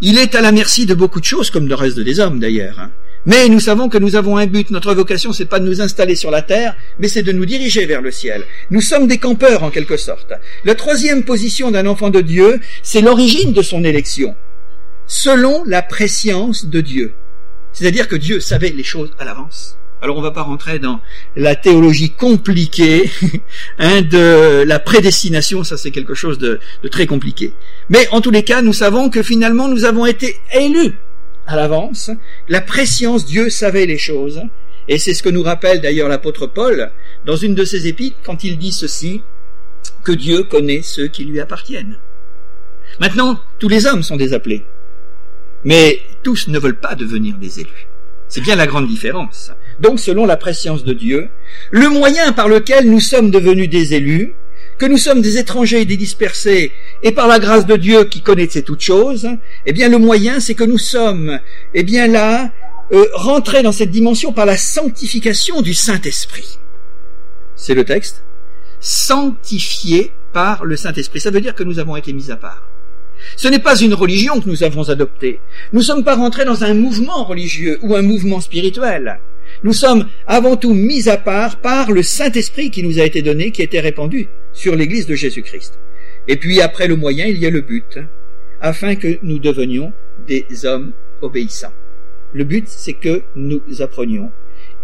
il 0.00 0.18
est 0.18 0.36
à 0.36 0.40
la 0.40 0.52
merci 0.52 0.86
de 0.86 0.94
beaucoup 0.94 1.18
de 1.18 1.24
choses, 1.24 1.50
comme 1.50 1.66
le 1.66 1.74
reste 1.74 1.98
des 1.98 2.20
hommes 2.20 2.38
d'ailleurs. 2.38 2.78
Hein. 2.78 2.92
Mais 3.26 3.48
nous 3.48 3.60
savons 3.60 3.88
que 3.88 3.98
nous 3.98 4.16
avons 4.16 4.36
un 4.36 4.46
but. 4.46 4.70
Notre 4.70 4.94
vocation, 4.94 5.32
c'est 5.32 5.44
pas 5.44 5.60
de 5.60 5.66
nous 5.66 5.80
installer 5.80 6.14
sur 6.14 6.30
la 6.30 6.42
terre, 6.42 6.76
mais 6.98 7.08
c'est 7.08 7.22
de 7.22 7.32
nous 7.32 7.46
diriger 7.46 7.86
vers 7.86 8.00
le 8.00 8.10
ciel. 8.10 8.44
Nous 8.70 8.80
sommes 8.80 9.06
des 9.06 9.18
campeurs, 9.18 9.62
en 9.62 9.70
quelque 9.70 9.96
sorte. 9.96 10.32
La 10.64 10.74
troisième 10.74 11.24
position 11.24 11.70
d'un 11.70 11.86
enfant 11.86 12.10
de 12.10 12.20
Dieu, 12.20 12.60
c'est 12.82 13.00
l'origine 13.00 13.52
de 13.52 13.62
son 13.62 13.84
élection. 13.84 14.34
Selon 15.06 15.64
la 15.64 15.82
préscience 15.82 16.66
de 16.66 16.80
Dieu. 16.80 17.14
C'est-à-dire 17.72 18.08
que 18.08 18.16
Dieu 18.16 18.40
savait 18.40 18.70
les 18.70 18.84
choses 18.84 19.12
à 19.18 19.24
l'avance. 19.24 19.76
Alors 20.00 20.16
on 20.16 20.22
va 20.22 20.30
pas 20.30 20.42
rentrer 20.42 20.78
dans 20.78 21.00
la 21.34 21.56
théologie 21.56 22.10
compliquée 22.10 23.10
hein, 23.80 24.02
de 24.02 24.62
la 24.64 24.78
prédestination, 24.78 25.64
ça 25.64 25.76
c'est 25.76 25.90
quelque 25.90 26.14
chose 26.14 26.38
de 26.38 26.60
très 26.88 27.06
compliqué. 27.06 27.52
Mais 27.88 28.06
en 28.12 28.20
tous 28.20 28.30
les 28.30 28.44
cas, 28.44 28.62
nous 28.62 28.72
savons 28.72 29.10
que 29.10 29.24
finalement 29.24 29.66
nous 29.66 29.84
avons 29.84 30.06
été 30.06 30.36
élus 30.54 30.94
à 31.48 31.56
l'avance. 31.56 32.10
La 32.48 32.60
préscience, 32.60 33.24
Dieu 33.24 33.50
savait 33.50 33.86
les 33.86 33.98
choses. 33.98 34.42
Et 34.86 34.98
c'est 34.98 35.14
ce 35.14 35.22
que 35.22 35.28
nous 35.28 35.42
rappelle 35.42 35.80
d'ailleurs 35.80 36.08
l'apôtre 36.08 36.46
Paul 36.46 36.90
dans 37.24 37.36
une 37.36 37.54
de 37.54 37.64
ses 37.64 37.88
épîtres 37.88 38.18
quand 38.22 38.44
il 38.44 38.58
dit 38.58 38.72
ceci, 38.72 39.22
que 40.04 40.12
Dieu 40.12 40.44
connaît 40.44 40.82
ceux 40.82 41.08
qui 41.08 41.24
lui 41.24 41.40
appartiennent. 41.40 41.98
Maintenant, 43.00 43.40
tous 43.58 43.68
les 43.68 43.86
hommes 43.86 44.02
sont 44.02 44.16
des 44.16 44.32
appelés. 44.32 44.64
Mais 45.64 46.00
tous 46.22 46.48
ne 46.48 46.58
veulent 46.58 46.80
pas 46.80 46.94
devenir 46.94 47.36
des 47.36 47.60
élus. 47.60 47.88
C'est 48.28 48.40
bien 48.42 48.56
la 48.56 48.66
grande 48.66 48.86
différence. 48.86 49.50
Donc, 49.80 50.00
selon 50.00 50.26
la 50.26 50.36
préscience 50.36 50.84
de 50.84 50.92
Dieu, 50.92 51.28
le 51.70 51.88
moyen 51.88 52.32
par 52.32 52.48
lequel 52.48 52.90
nous 52.90 53.00
sommes 53.00 53.30
devenus 53.30 53.70
des 53.70 53.94
élus, 53.94 54.34
que 54.78 54.86
nous 54.86 54.96
sommes 54.96 55.20
des 55.20 55.38
étrangers 55.38 55.82
et 55.82 55.84
des 55.84 55.96
dispersés, 55.96 56.72
et 57.02 57.12
par 57.12 57.26
la 57.26 57.38
grâce 57.38 57.66
de 57.66 57.76
Dieu 57.76 58.04
qui 58.04 58.22
connaissait 58.22 58.62
toutes 58.62 58.80
choses, 58.80 59.28
eh 59.66 59.72
bien 59.72 59.88
le 59.88 59.98
moyen 59.98 60.40
c'est 60.40 60.54
que 60.54 60.64
nous 60.64 60.78
sommes, 60.78 61.40
eh 61.74 61.82
bien 61.82 62.06
là, 62.06 62.50
euh, 62.92 63.04
rentrés 63.12 63.62
dans 63.62 63.72
cette 63.72 63.90
dimension 63.90 64.32
par 64.32 64.46
la 64.46 64.56
sanctification 64.56 65.60
du 65.60 65.74
Saint-Esprit. 65.74 66.58
C'est 67.56 67.74
le 67.74 67.84
texte. 67.84 68.22
Sanctifié 68.80 70.12
par 70.32 70.64
le 70.64 70.76
Saint-Esprit. 70.76 71.20
Ça 71.20 71.30
veut 71.30 71.40
dire 71.40 71.54
que 71.54 71.64
nous 71.64 71.80
avons 71.80 71.96
été 71.96 72.12
mis 72.12 72.30
à 72.30 72.36
part. 72.36 72.62
Ce 73.36 73.48
n'est 73.48 73.58
pas 73.58 73.76
une 73.76 73.94
religion 73.94 74.40
que 74.40 74.48
nous 74.48 74.62
avons 74.62 74.88
adoptée. 74.88 75.40
Nous 75.72 75.80
ne 75.80 75.84
sommes 75.84 76.04
pas 76.04 76.14
rentrés 76.14 76.44
dans 76.44 76.62
un 76.62 76.72
mouvement 76.74 77.24
religieux 77.24 77.78
ou 77.82 77.96
un 77.96 78.02
mouvement 78.02 78.40
spirituel. 78.40 79.18
Nous 79.64 79.72
sommes 79.72 80.08
avant 80.26 80.56
tout 80.56 80.72
mis 80.72 81.08
à 81.08 81.16
part 81.16 81.56
par 81.56 81.90
le 81.90 82.04
Saint-Esprit 82.04 82.70
qui 82.70 82.84
nous 82.84 83.00
a 83.00 83.02
été 83.02 83.22
donné, 83.22 83.50
qui 83.50 83.62
a 83.62 83.64
été 83.64 83.80
répandu 83.80 84.28
sur 84.52 84.76
l'Église 84.76 85.06
de 85.06 85.14
Jésus-Christ. 85.14 85.78
Et 86.26 86.36
puis 86.36 86.60
après 86.60 86.88
le 86.88 86.96
moyen, 86.96 87.26
il 87.26 87.38
y 87.38 87.46
a 87.46 87.50
le 87.50 87.60
but, 87.60 87.98
afin 88.60 88.96
que 88.96 89.18
nous 89.22 89.38
devenions 89.38 89.92
des 90.26 90.46
hommes 90.64 90.92
obéissants. 91.22 91.72
Le 92.32 92.44
but, 92.44 92.68
c'est 92.68 92.92
que 92.92 93.22
nous 93.34 93.62
apprenions. 93.80 94.30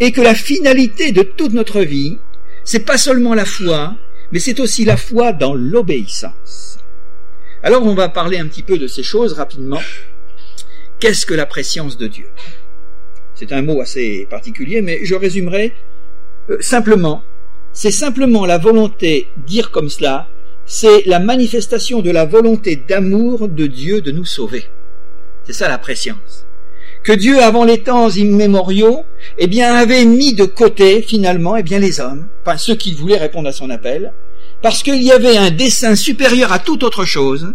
Et 0.00 0.12
que 0.12 0.20
la 0.20 0.34
finalité 0.34 1.12
de 1.12 1.22
toute 1.22 1.52
notre 1.52 1.82
vie, 1.82 2.18
c'est 2.64 2.86
pas 2.86 2.98
seulement 2.98 3.34
la 3.34 3.44
foi, 3.44 3.94
mais 4.32 4.38
c'est 4.38 4.60
aussi 4.60 4.84
la 4.84 4.96
foi 4.96 5.32
dans 5.32 5.54
l'obéissance. 5.54 6.78
Alors 7.62 7.84
on 7.84 7.94
va 7.94 8.08
parler 8.08 8.38
un 8.38 8.46
petit 8.46 8.62
peu 8.62 8.78
de 8.78 8.86
ces 8.86 9.02
choses 9.02 9.34
rapidement. 9.34 9.80
Qu'est-ce 10.98 11.26
que 11.26 11.34
la 11.34 11.46
préscience 11.46 11.96
de 11.96 12.06
Dieu? 12.06 12.26
C'est 13.34 13.52
un 13.52 13.62
mot 13.62 13.80
assez 13.80 14.26
particulier, 14.30 14.80
mais 14.80 15.00
je 15.04 15.14
résumerai 15.14 15.74
euh, 16.50 16.56
simplement. 16.60 17.22
C'est 17.76 17.90
simplement 17.90 18.46
la 18.46 18.56
volonté, 18.56 19.26
dire 19.48 19.72
comme 19.72 19.90
cela, 19.90 20.28
c'est 20.64 21.02
la 21.06 21.18
manifestation 21.18 22.02
de 22.02 22.10
la 22.12 22.24
volonté 22.24 22.76
d'amour 22.76 23.48
de 23.48 23.66
Dieu 23.66 24.00
de 24.00 24.12
nous 24.12 24.24
sauver. 24.24 24.66
C'est 25.44 25.54
ça 25.54 25.66
la 25.66 25.78
préscience. 25.78 26.46
Que 27.02 27.10
Dieu, 27.10 27.42
avant 27.42 27.64
les 27.64 27.80
temps 27.80 28.10
immémoriaux, 28.10 29.02
eh 29.38 29.48
bien, 29.48 29.74
avait 29.74 30.04
mis 30.04 30.34
de 30.34 30.44
côté, 30.44 31.02
finalement, 31.02 31.56
eh 31.56 31.64
bien, 31.64 31.80
les 31.80 31.98
hommes, 31.98 32.28
enfin, 32.46 32.56
ceux 32.56 32.76
qui 32.76 32.94
voulaient 32.94 33.18
répondre 33.18 33.48
à 33.48 33.52
son 33.52 33.70
appel, 33.70 34.12
parce 34.62 34.84
qu'il 34.84 35.02
y 35.02 35.10
avait 35.10 35.36
un 35.36 35.50
dessein 35.50 35.96
supérieur 35.96 36.52
à 36.52 36.60
toute 36.60 36.84
autre 36.84 37.04
chose, 37.04 37.54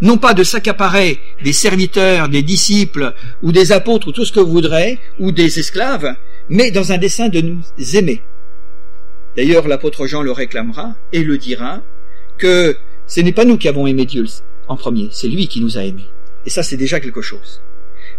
non 0.00 0.16
pas 0.16 0.32
de 0.32 0.44
s'accaparer 0.44 1.18
des 1.42 1.52
serviteurs, 1.52 2.28
des 2.28 2.42
disciples, 2.42 3.14
ou 3.42 3.50
des 3.50 3.72
apôtres, 3.72 4.06
ou 4.06 4.12
tout 4.12 4.24
ce 4.24 4.32
que 4.32 4.38
vous 4.38 4.52
voudrez, 4.52 5.00
ou 5.18 5.32
des 5.32 5.58
esclaves, 5.58 6.14
mais 6.48 6.70
dans 6.70 6.92
un 6.92 6.98
dessein 6.98 7.28
de 7.28 7.40
nous 7.40 7.60
aimer. 7.94 8.22
D'ailleurs, 9.36 9.68
l'apôtre 9.68 10.06
Jean 10.06 10.22
le 10.22 10.32
réclamera 10.32 10.94
et 11.12 11.22
le 11.22 11.38
dira 11.38 11.82
que 12.38 12.76
ce 13.06 13.20
n'est 13.20 13.32
pas 13.32 13.44
nous 13.44 13.58
qui 13.58 13.68
avons 13.68 13.86
aimé 13.86 14.04
Dieu 14.04 14.24
en 14.68 14.76
premier, 14.76 15.08
c'est 15.10 15.28
lui 15.28 15.48
qui 15.48 15.60
nous 15.60 15.78
a 15.78 15.84
aimés. 15.84 16.08
Et 16.46 16.50
ça, 16.50 16.62
c'est 16.62 16.76
déjà 16.76 17.00
quelque 17.00 17.22
chose. 17.22 17.60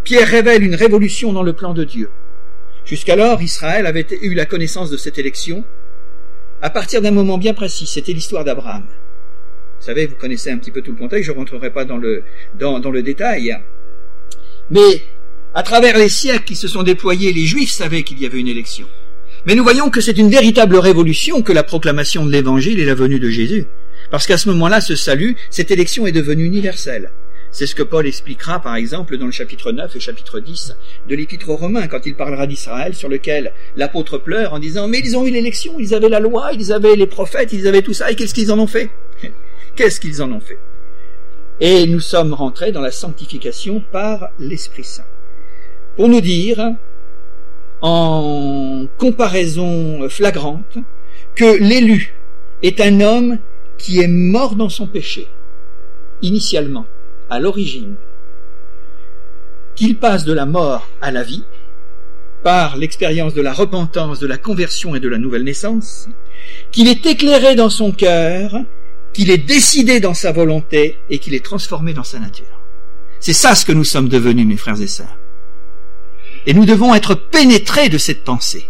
Pierre 0.03 0.27
révèle 0.27 0.63
une 0.63 0.75
révolution 0.75 1.33
dans 1.33 1.43
le 1.43 1.53
plan 1.53 1.73
de 1.73 1.83
Dieu. 1.83 2.09
Jusqu'alors, 2.85 3.41
Israël 3.41 3.85
avait 3.85 4.05
eu 4.21 4.33
la 4.33 4.45
connaissance 4.45 4.89
de 4.89 4.97
cette 4.97 5.17
élection 5.17 5.63
à 6.61 6.69
partir 6.69 7.01
d'un 7.01 7.11
moment 7.11 7.37
bien 7.37 7.53
précis. 7.53 7.87
C'était 7.87 8.13
l'histoire 8.13 8.43
d'Abraham. 8.43 8.83
Vous 8.83 9.85
savez, 9.85 10.07
vous 10.07 10.15
connaissez 10.15 10.51
un 10.51 10.57
petit 10.57 10.71
peu 10.71 10.81
tout 10.81 10.91
le 10.91 10.97
contexte, 10.97 11.27
je 11.27 11.31
ne 11.31 11.37
rentrerai 11.37 11.71
pas 11.71 11.85
dans 11.85 11.97
le, 11.97 12.23
dans, 12.59 12.79
dans 12.79 12.91
le 12.91 13.01
détail. 13.01 13.57
Mais 14.69 15.03
à 15.53 15.63
travers 15.63 15.97
les 15.97 16.09
siècles 16.09 16.43
qui 16.43 16.55
se 16.55 16.67
sont 16.67 16.83
déployés, 16.83 17.33
les 17.33 17.45
Juifs 17.45 17.71
savaient 17.71 18.03
qu'il 18.03 18.21
y 18.21 18.25
avait 18.25 18.39
une 18.39 18.47
élection. 18.47 18.87
Mais 19.45 19.55
nous 19.55 19.63
voyons 19.63 19.89
que 19.89 20.01
c'est 20.01 20.17
une 20.17 20.29
véritable 20.29 20.77
révolution 20.77 21.41
que 21.41 21.51
la 21.51 21.63
proclamation 21.63 22.25
de 22.25 22.31
l'Évangile 22.31 22.79
et 22.79 22.85
la 22.85 22.93
venue 22.93 23.19
de 23.19 23.29
Jésus. 23.29 23.65
Parce 24.11 24.27
qu'à 24.27 24.37
ce 24.37 24.49
moment-là, 24.49 24.81
ce 24.81 24.95
salut, 24.95 25.35
cette 25.49 25.71
élection 25.71 26.05
est 26.05 26.11
devenue 26.11 26.45
universelle. 26.45 27.11
C'est 27.49 27.65
ce 27.65 27.75
que 27.75 27.83
Paul 27.83 28.07
expliquera 28.07 28.61
par 28.61 28.75
exemple 28.75 29.17
dans 29.17 29.25
le 29.25 29.31
chapitre 29.31 29.71
9 29.71 29.95
et 29.95 29.99
chapitre 29.99 30.39
10 30.39 30.75
de 31.09 31.15
l'épître 31.15 31.49
aux 31.49 31.57
Romains 31.57 31.87
quand 31.87 32.05
il 32.05 32.15
parlera 32.15 32.47
d'Israël 32.47 32.93
sur 32.93 33.09
lequel 33.09 33.51
l'apôtre 33.75 34.17
pleure 34.19 34.53
en 34.53 34.59
disant 34.59 34.87
mais 34.87 34.99
ils 34.99 35.17
ont 35.17 35.25
eu 35.25 35.31
l'élection, 35.31 35.73
ils 35.77 35.93
avaient 35.93 36.07
la 36.07 36.21
loi, 36.21 36.51
ils 36.53 36.71
avaient 36.71 36.95
les 36.95 37.07
prophètes, 37.07 37.51
ils 37.51 37.67
avaient 37.67 37.81
tout 37.81 37.93
ça 37.93 38.09
et 38.09 38.15
qu'est-ce 38.15 38.33
qu'ils 38.33 38.53
en 38.53 38.59
ont 38.59 38.67
fait? 38.67 38.89
Qu'est-ce 39.75 39.99
qu'ils 39.99 40.21
en 40.21 40.31
ont 40.31 40.39
fait? 40.39 40.59
Et 41.59 41.87
nous 41.87 41.99
sommes 41.99 42.33
rentrés 42.33 42.71
dans 42.71 42.81
la 42.81 42.91
sanctification 42.91 43.81
par 43.91 44.29
l'Esprit 44.39 44.83
Saint. 44.83 45.05
Pour 45.95 46.09
nous 46.09 46.21
dire 46.21 46.75
en 47.81 48.85
comparaison 48.97 50.07
flagrante 50.09 50.77
que 51.35 51.57
l'élu 51.57 52.13
est 52.61 52.79
un 52.79 53.01
homme 53.01 53.39
qui 53.77 53.99
est 53.99 54.07
mort 54.07 54.55
dans 54.55 54.69
son 54.69 54.87
péché 54.87 55.27
initialement 56.21 56.85
à 57.29 57.39
l'origine, 57.39 57.95
qu'il 59.75 59.97
passe 59.97 60.25
de 60.25 60.33
la 60.33 60.45
mort 60.45 60.87
à 61.01 61.11
la 61.11 61.23
vie, 61.23 61.43
par 62.43 62.77
l'expérience 62.77 63.33
de 63.33 63.41
la 63.41 63.53
repentance, 63.53 64.19
de 64.19 64.27
la 64.27 64.37
conversion 64.37 64.95
et 64.95 64.99
de 64.99 65.07
la 65.07 65.17
nouvelle 65.17 65.43
naissance, 65.43 66.07
qu'il 66.71 66.87
est 66.87 67.05
éclairé 67.05 67.55
dans 67.55 67.69
son 67.69 67.91
cœur, 67.91 68.51
qu'il 69.13 69.29
est 69.29 69.37
décidé 69.37 69.99
dans 69.99 70.13
sa 70.13 70.31
volonté 70.31 70.97
et 71.09 71.19
qu'il 71.19 71.33
est 71.33 71.45
transformé 71.45 71.93
dans 71.93 72.03
sa 72.03 72.19
nature. 72.19 72.59
C'est 73.19 73.33
ça 73.33 73.55
ce 73.55 73.65
que 73.65 73.71
nous 73.71 73.83
sommes 73.83 74.09
devenus, 74.09 74.47
mes 74.47 74.57
frères 74.57 74.81
et 74.81 74.87
sœurs. 74.87 75.17
Et 76.45 76.53
nous 76.53 76.65
devons 76.65 76.95
être 76.95 77.15
pénétrés 77.15 77.89
de 77.89 77.97
cette 77.97 78.23
pensée. 78.23 78.65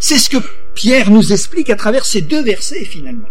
C'est 0.00 0.18
ce 0.18 0.30
que 0.30 0.38
Pierre 0.74 1.10
nous 1.10 1.32
explique 1.32 1.70
à 1.70 1.76
travers 1.76 2.04
ces 2.04 2.20
deux 2.20 2.42
versets 2.42 2.84
finalement. 2.84 3.28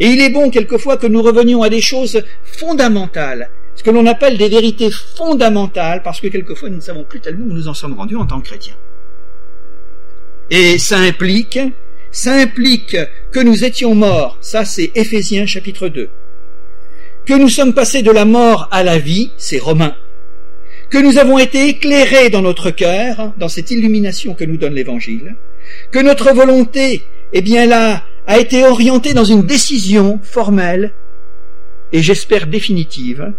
Et 0.00 0.08
il 0.08 0.20
est 0.20 0.30
bon 0.30 0.50
quelquefois 0.50 0.96
que 0.96 1.06
nous 1.06 1.22
revenions 1.22 1.62
à 1.62 1.68
des 1.68 1.80
choses 1.80 2.22
fondamentales 2.42 3.50
ce 3.74 3.82
que 3.82 3.90
l'on 3.90 4.06
appelle 4.06 4.38
des 4.38 4.48
vérités 4.48 4.90
fondamentales, 4.90 6.02
parce 6.02 6.20
que 6.20 6.28
quelquefois 6.28 6.70
nous 6.70 6.76
ne 6.76 6.80
savons 6.80 7.04
plus 7.04 7.20
tellement 7.20 7.46
où 7.46 7.52
nous 7.52 7.68
en 7.68 7.74
sommes 7.74 7.94
rendus 7.94 8.16
en 8.16 8.26
tant 8.26 8.40
que 8.40 8.46
chrétiens. 8.46 8.76
Et 10.50 10.78
ça 10.78 10.98
implique, 10.98 11.58
ça 12.10 12.34
implique 12.34 12.96
que 13.32 13.40
nous 13.40 13.64
étions 13.64 13.94
morts, 13.94 14.38
ça 14.40 14.64
c'est 14.64 14.92
Éphésiens 14.94 15.46
chapitre 15.46 15.88
2. 15.88 16.08
Que 17.26 17.34
nous 17.34 17.48
sommes 17.48 17.74
passés 17.74 18.02
de 18.02 18.10
la 18.10 18.24
mort 18.24 18.68
à 18.70 18.82
la 18.82 18.98
vie, 18.98 19.32
c'est 19.38 19.58
Romains. 19.58 19.96
Que 20.94 21.00
nous 21.00 21.18
avons 21.18 21.40
été 21.40 21.66
éclairés 21.66 22.30
dans 22.30 22.40
notre 22.40 22.70
cœur, 22.70 23.32
dans 23.36 23.48
cette 23.48 23.72
illumination 23.72 24.34
que 24.34 24.44
nous 24.44 24.56
donne 24.56 24.74
l'Évangile. 24.74 25.34
Que 25.90 25.98
notre 25.98 26.32
volonté, 26.32 27.02
eh 27.32 27.42
bien 27.42 27.66
là, 27.66 28.04
a 28.28 28.38
été 28.38 28.64
orientée 28.64 29.12
dans 29.12 29.24
une 29.24 29.42
décision 29.42 30.20
formelle 30.22 30.92
et 31.92 32.00
j'espère 32.00 32.46
définitive 32.46 33.32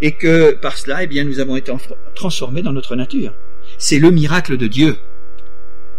et 0.00 0.12
que 0.12 0.52
par 0.52 0.78
cela, 0.78 1.02
eh 1.02 1.06
bien, 1.06 1.24
nous 1.24 1.40
avons 1.40 1.56
été 1.56 1.70
transformés 2.14 2.62
dans 2.62 2.72
notre 2.72 2.96
nature. 2.96 3.34
C'est 3.76 3.98
le 3.98 4.10
miracle 4.10 4.56
de 4.56 4.66
Dieu. 4.66 4.96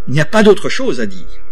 Il 0.07 0.15
n'y 0.15 0.21
a 0.21 0.25
pas 0.25 0.41
d'autre 0.41 0.69
chose 0.69 0.99
à 0.99 1.05
dire. 1.05 1.43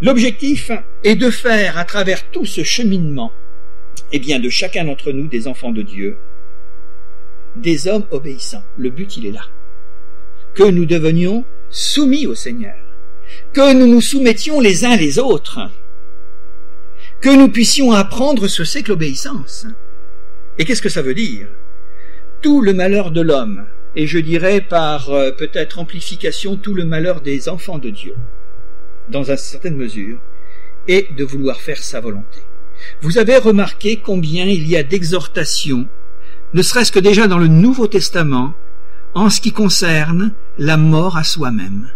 L'objectif 0.00 0.70
est 1.04 1.16
de 1.16 1.28
faire 1.28 1.76
à 1.76 1.84
travers 1.84 2.24
tout 2.30 2.46
ce 2.46 2.64
cheminement, 2.64 3.30
eh 4.10 4.18
bien, 4.18 4.38
de 4.38 4.48
chacun 4.48 4.86
d'entre 4.86 5.12
nous, 5.12 5.26
des 5.26 5.48
enfants 5.48 5.72
de 5.72 5.82
Dieu, 5.82 6.16
des 7.56 7.88
hommes 7.88 8.06
obéissants. 8.10 8.62
Le 8.76 8.90
but, 8.90 9.16
il 9.16 9.26
est 9.26 9.32
là. 9.32 9.44
Que 10.54 10.64
nous 10.64 10.86
devenions 10.86 11.44
soumis 11.70 12.26
au 12.26 12.34
Seigneur. 12.34 12.76
Que 13.52 13.72
nous 13.74 13.86
nous 13.86 14.00
soumettions 14.00 14.60
les 14.60 14.84
uns 14.84 14.96
les 14.96 15.18
autres. 15.18 15.60
Que 17.20 17.34
nous 17.34 17.48
puissions 17.48 17.92
apprendre 17.92 18.48
ce 18.48 18.64
c'est 18.64 18.82
que 18.82 18.90
l'obéissance. 18.90 19.66
Et 20.58 20.64
qu'est-ce 20.64 20.82
que 20.82 20.88
ça 20.88 21.02
veut 21.02 21.14
dire? 21.14 21.48
Tout 22.42 22.62
le 22.62 22.72
malheur 22.72 23.10
de 23.10 23.20
l'homme, 23.20 23.66
et 23.96 24.06
je 24.06 24.18
dirais 24.18 24.60
par 24.60 25.10
euh, 25.10 25.32
peut-être 25.32 25.78
amplification 25.78 26.56
tout 26.56 26.74
le 26.74 26.84
malheur 26.84 27.20
des 27.20 27.48
enfants 27.48 27.78
de 27.78 27.90
Dieu, 27.90 28.14
dans 29.08 29.30
une 29.30 29.36
certaine 29.36 29.76
mesure, 29.76 30.18
est 30.86 31.14
de 31.14 31.24
vouloir 31.24 31.60
faire 31.60 31.82
sa 31.82 32.00
volonté. 32.00 32.38
Vous 33.00 33.18
avez 33.18 33.36
remarqué 33.36 33.96
combien 33.96 34.46
il 34.46 34.68
y 34.68 34.76
a 34.76 34.82
d'exhortations, 34.82 35.86
ne 36.54 36.62
serait-ce 36.62 36.92
que 36.92 36.98
déjà 36.98 37.26
dans 37.26 37.38
le 37.38 37.48
Nouveau 37.48 37.86
Testament, 37.86 38.52
en 39.14 39.30
ce 39.30 39.40
qui 39.40 39.52
concerne 39.52 40.32
la 40.58 40.76
mort 40.76 41.16
à 41.16 41.24
soi-même. 41.24 41.90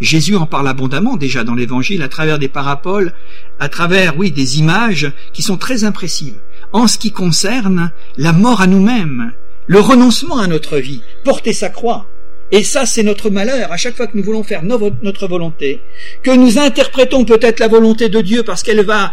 Jésus 0.00 0.36
en 0.36 0.46
parle 0.46 0.68
abondamment 0.68 1.16
déjà 1.16 1.44
dans 1.44 1.54
l'Évangile 1.54 2.02
à 2.02 2.08
travers 2.08 2.38
des 2.38 2.48
paraboles, 2.48 3.12
à 3.58 3.68
travers, 3.68 4.16
oui, 4.16 4.30
des 4.30 4.58
images 4.58 5.12
qui 5.32 5.42
sont 5.42 5.58
très 5.58 5.84
impressives 5.84 6.40
en 6.72 6.86
ce 6.86 6.98
qui 6.98 7.12
concerne 7.12 7.90
la 8.16 8.32
mort 8.32 8.60
à 8.60 8.66
nous-mêmes, 8.66 9.32
le 9.66 9.80
renoncement 9.80 10.38
à 10.38 10.46
notre 10.46 10.78
vie, 10.78 11.02
porter 11.24 11.52
sa 11.52 11.68
croix. 11.68 12.06
Et 12.52 12.64
ça, 12.64 12.86
c'est 12.86 13.02
notre 13.02 13.30
malheur, 13.30 13.70
à 13.70 13.76
chaque 13.76 13.96
fois 13.96 14.06
que 14.06 14.16
nous 14.16 14.24
voulons 14.24 14.42
faire 14.42 14.62
notre 14.64 15.28
volonté, 15.28 15.80
que 16.22 16.34
nous 16.34 16.58
interprétons 16.58 17.24
peut-être 17.24 17.60
la 17.60 17.68
volonté 17.68 18.08
de 18.08 18.20
Dieu 18.20 18.42
parce 18.42 18.62
qu'elle 18.62 18.84
va, 18.84 19.12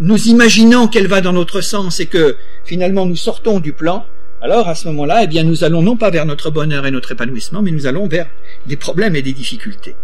nous 0.00 0.28
imaginons 0.28 0.88
qu'elle 0.88 1.06
va 1.06 1.20
dans 1.20 1.34
notre 1.34 1.60
sens 1.60 2.00
et 2.00 2.06
que 2.06 2.36
finalement 2.64 3.04
nous 3.04 3.16
sortons 3.16 3.60
du 3.60 3.74
plan, 3.74 4.06
alors 4.40 4.68
à 4.68 4.74
ce 4.74 4.88
moment-là, 4.88 5.24
eh 5.24 5.26
bien, 5.26 5.44
nous 5.44 5.64
allons 5.64 5.82
non 5.82 5.98
pas 5.98 6.08
vers 6.08 6.24
notre 6.24 6.50
bonheur 6.50 6.86
et 6.86 6.90
notre 6.90 7.12
épanouissement, 7.12 7.60
mais 7.60 7.70
nous 7.70 7.86
allons 7.86 8.08
vers 8.08 8.26
des 8.66 8.76
problèmes 8.76 9.14
et 9.14 9.22
des 9.22 9.34
difficultés. 9.34 9.94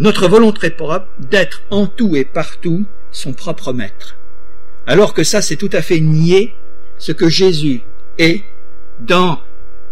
Notre 0.00 0.26
volonté 0.28 0.70
propre 0.70 1.06
d'être 1.18 1.62
en 1.70 1.86
tout 1.86 2.16
et 2.16 2.24
partout 2.24 2.86
son 3.12 3.34
propre 3.34 3.74
maître. 3.74 4.16
Alors 4.86 5.12
que 5.12 5.24
ça, 5.24 5.42
c'est 5.42 5.56
tout 5.56 5.70
à 5.72 5.82
fait 5.82 6.00
nier 6.00 6.54
ce 6.96 7.12
que 7.12 7.28
Jésus 7.28 7.82
est 8.18 8.42
dans 9.00 9.40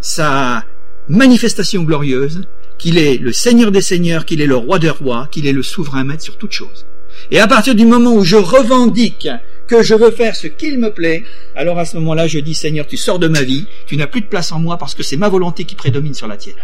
sa 0.01 0.65
manifestation 1.09 1.83
glorieuse, 1.83 2.47
qu'il 2.79 2.97
est 2.97 3.19
le 3.19 3.33
Seigneur 3.33 3.71
des 3.71 3.83
Seigneurs, 3.83 4.25
qu'il 4.25 4.41
est 4.41 4.47
le 4.47 4.57
Roi 4.57 4.79
des 4.79 4.91
Rois, 4.91 5.29
qu'il 5.31 5.47
est 5.47 5.53
le 5.53 5.63
souverain 5.63 6.05
maître 6.05 6.23
sur 6.23 6.39
toute 6.39 6.53
chose. 6.53 6.87
Et 7.35 7.41
à 7.41 7.49
partir 7.49 7.75
du 7.75 7.85
moment 7.85 8.15
où 8.15 8.23
je 8.23 8.37
revendique 8.37 9.29
que 9.67 9.83
je 9.83 9.97
veux 9.97 10.13
faire 10.13 10.37
ce 10.37 10.47
qu'il 10.47 10.79
me 10.79 10.93
plaît, 10.93 11.25
alors 11.57 11.81
à 11.81 11.85
ce 11.85 11.97
moment-là, 11.97 12.29
je 12.29 12.39
dis 12.39 12.55
Seigneur, 12.55 12.87
tu 12.87 12.97
sors 12.97 13.19
de 13.19 13.27
ma 13.27 13.43
vie, 13.43 13.67
tu 13.87 13.97
n'as 13.97 14.07
plus 14.07 14.21
de 14.21 14.27
place 14.27 14.53
en 14.53 14.61
moi 14.61 14.79
parce 14.79 14.95
que 14.95 15.03
c'est 15.03 15.17
ma 15.17 15.29
volonté 15.29 15.65
qui 15.65 15.75
prédomine 15.75 16.15
sur 16.15 16.29
la 16.29 16.37
tienne. 16.37 16.55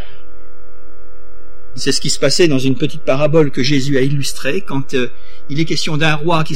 C'est 1.74 1.90
ce 1.90 2.00
qui 2.00 2.08
se 2.08 2.20
passait 2.20 2.46
dans 2.46 2.60
une 2.60 2.76
petite 2.76 3.02
parabole 3.02 3.50
que 3.50 3.64
Jésus 3.64 3.98
a 3.98 4.00
illustrée 4.02 4.60
quand 4.60 4.94
euh, 4.94 5.08
il 5.48 5.58
est 5.58 5.64
question 5.64 5.96
d'un 5.96 6.14
roi 6.14 6.44
qui, 6.44 6.54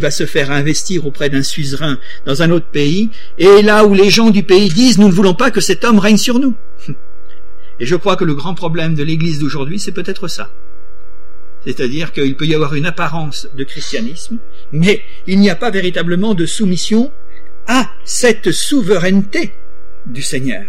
va 0.00 0.10
se 0.10 0.24
faire 0.24 0.50
investir 0.50 1.06
auprès 1.06 1.28
d'un 1.28 1.42
suzerain 1.42 1.98
dans 2.24 2.40
un 2.40 2.50
autre 2.50 2.68
pays, 2.72 3.10
et 3.36 3.60
là 3.60 3.84
où 3.84 3.92
les 3.92 4.08
gens 4.08 4.30
du 4.30 4.44
pays 4.44 4.70
disent 4.70 4.96
nous 4.96 5.08
ne 5.08 5.12
voulons 5.12 5.34
pas 5.34 5.50
que 5.50 5.60
cet 5.60 5.84
homme 5.84 5.98
règne 5.98 6.16
sur 6.16 6.38
nous. 6.38 6.54
Et 7.80 7.84
je 7.84 7.96
crois 7.96 8.16
que 8.16 8.24
le 8.24 8.34
grand 8.34 8.54
problème 8.54 8.94
de 8.94 9.02
l'Église 9.02 9.40
d'aujourd'hui, 9.40 9.78
c'est 9.78 9.92
peut-être 9.92 10.26
ça. 10.26 10.48
C'est-à-dire 11.64 12.12
qu'il 12.12 12.34
peut 12.36 12.46
y 12.46 12.54
avoir 12.54 12.74
une 12.74 12.86
apparence 12.86 13.48
de 13.56 13.64
christianisme, 13.64 14.38
mais 14.72 15.02
il 15.26 15.38
n'y 15.38 15.50
a 15.50 15.54
pas 15.54 15.70
véritablement 15.70 16.34
de 16.34 16.46
soumission 16.46 17.12
à 17.66 17.88
cette 18.04 18.50
souveraineté 18.50 19.52
du 20.06 20.22
Seigneur. 20.22 20.64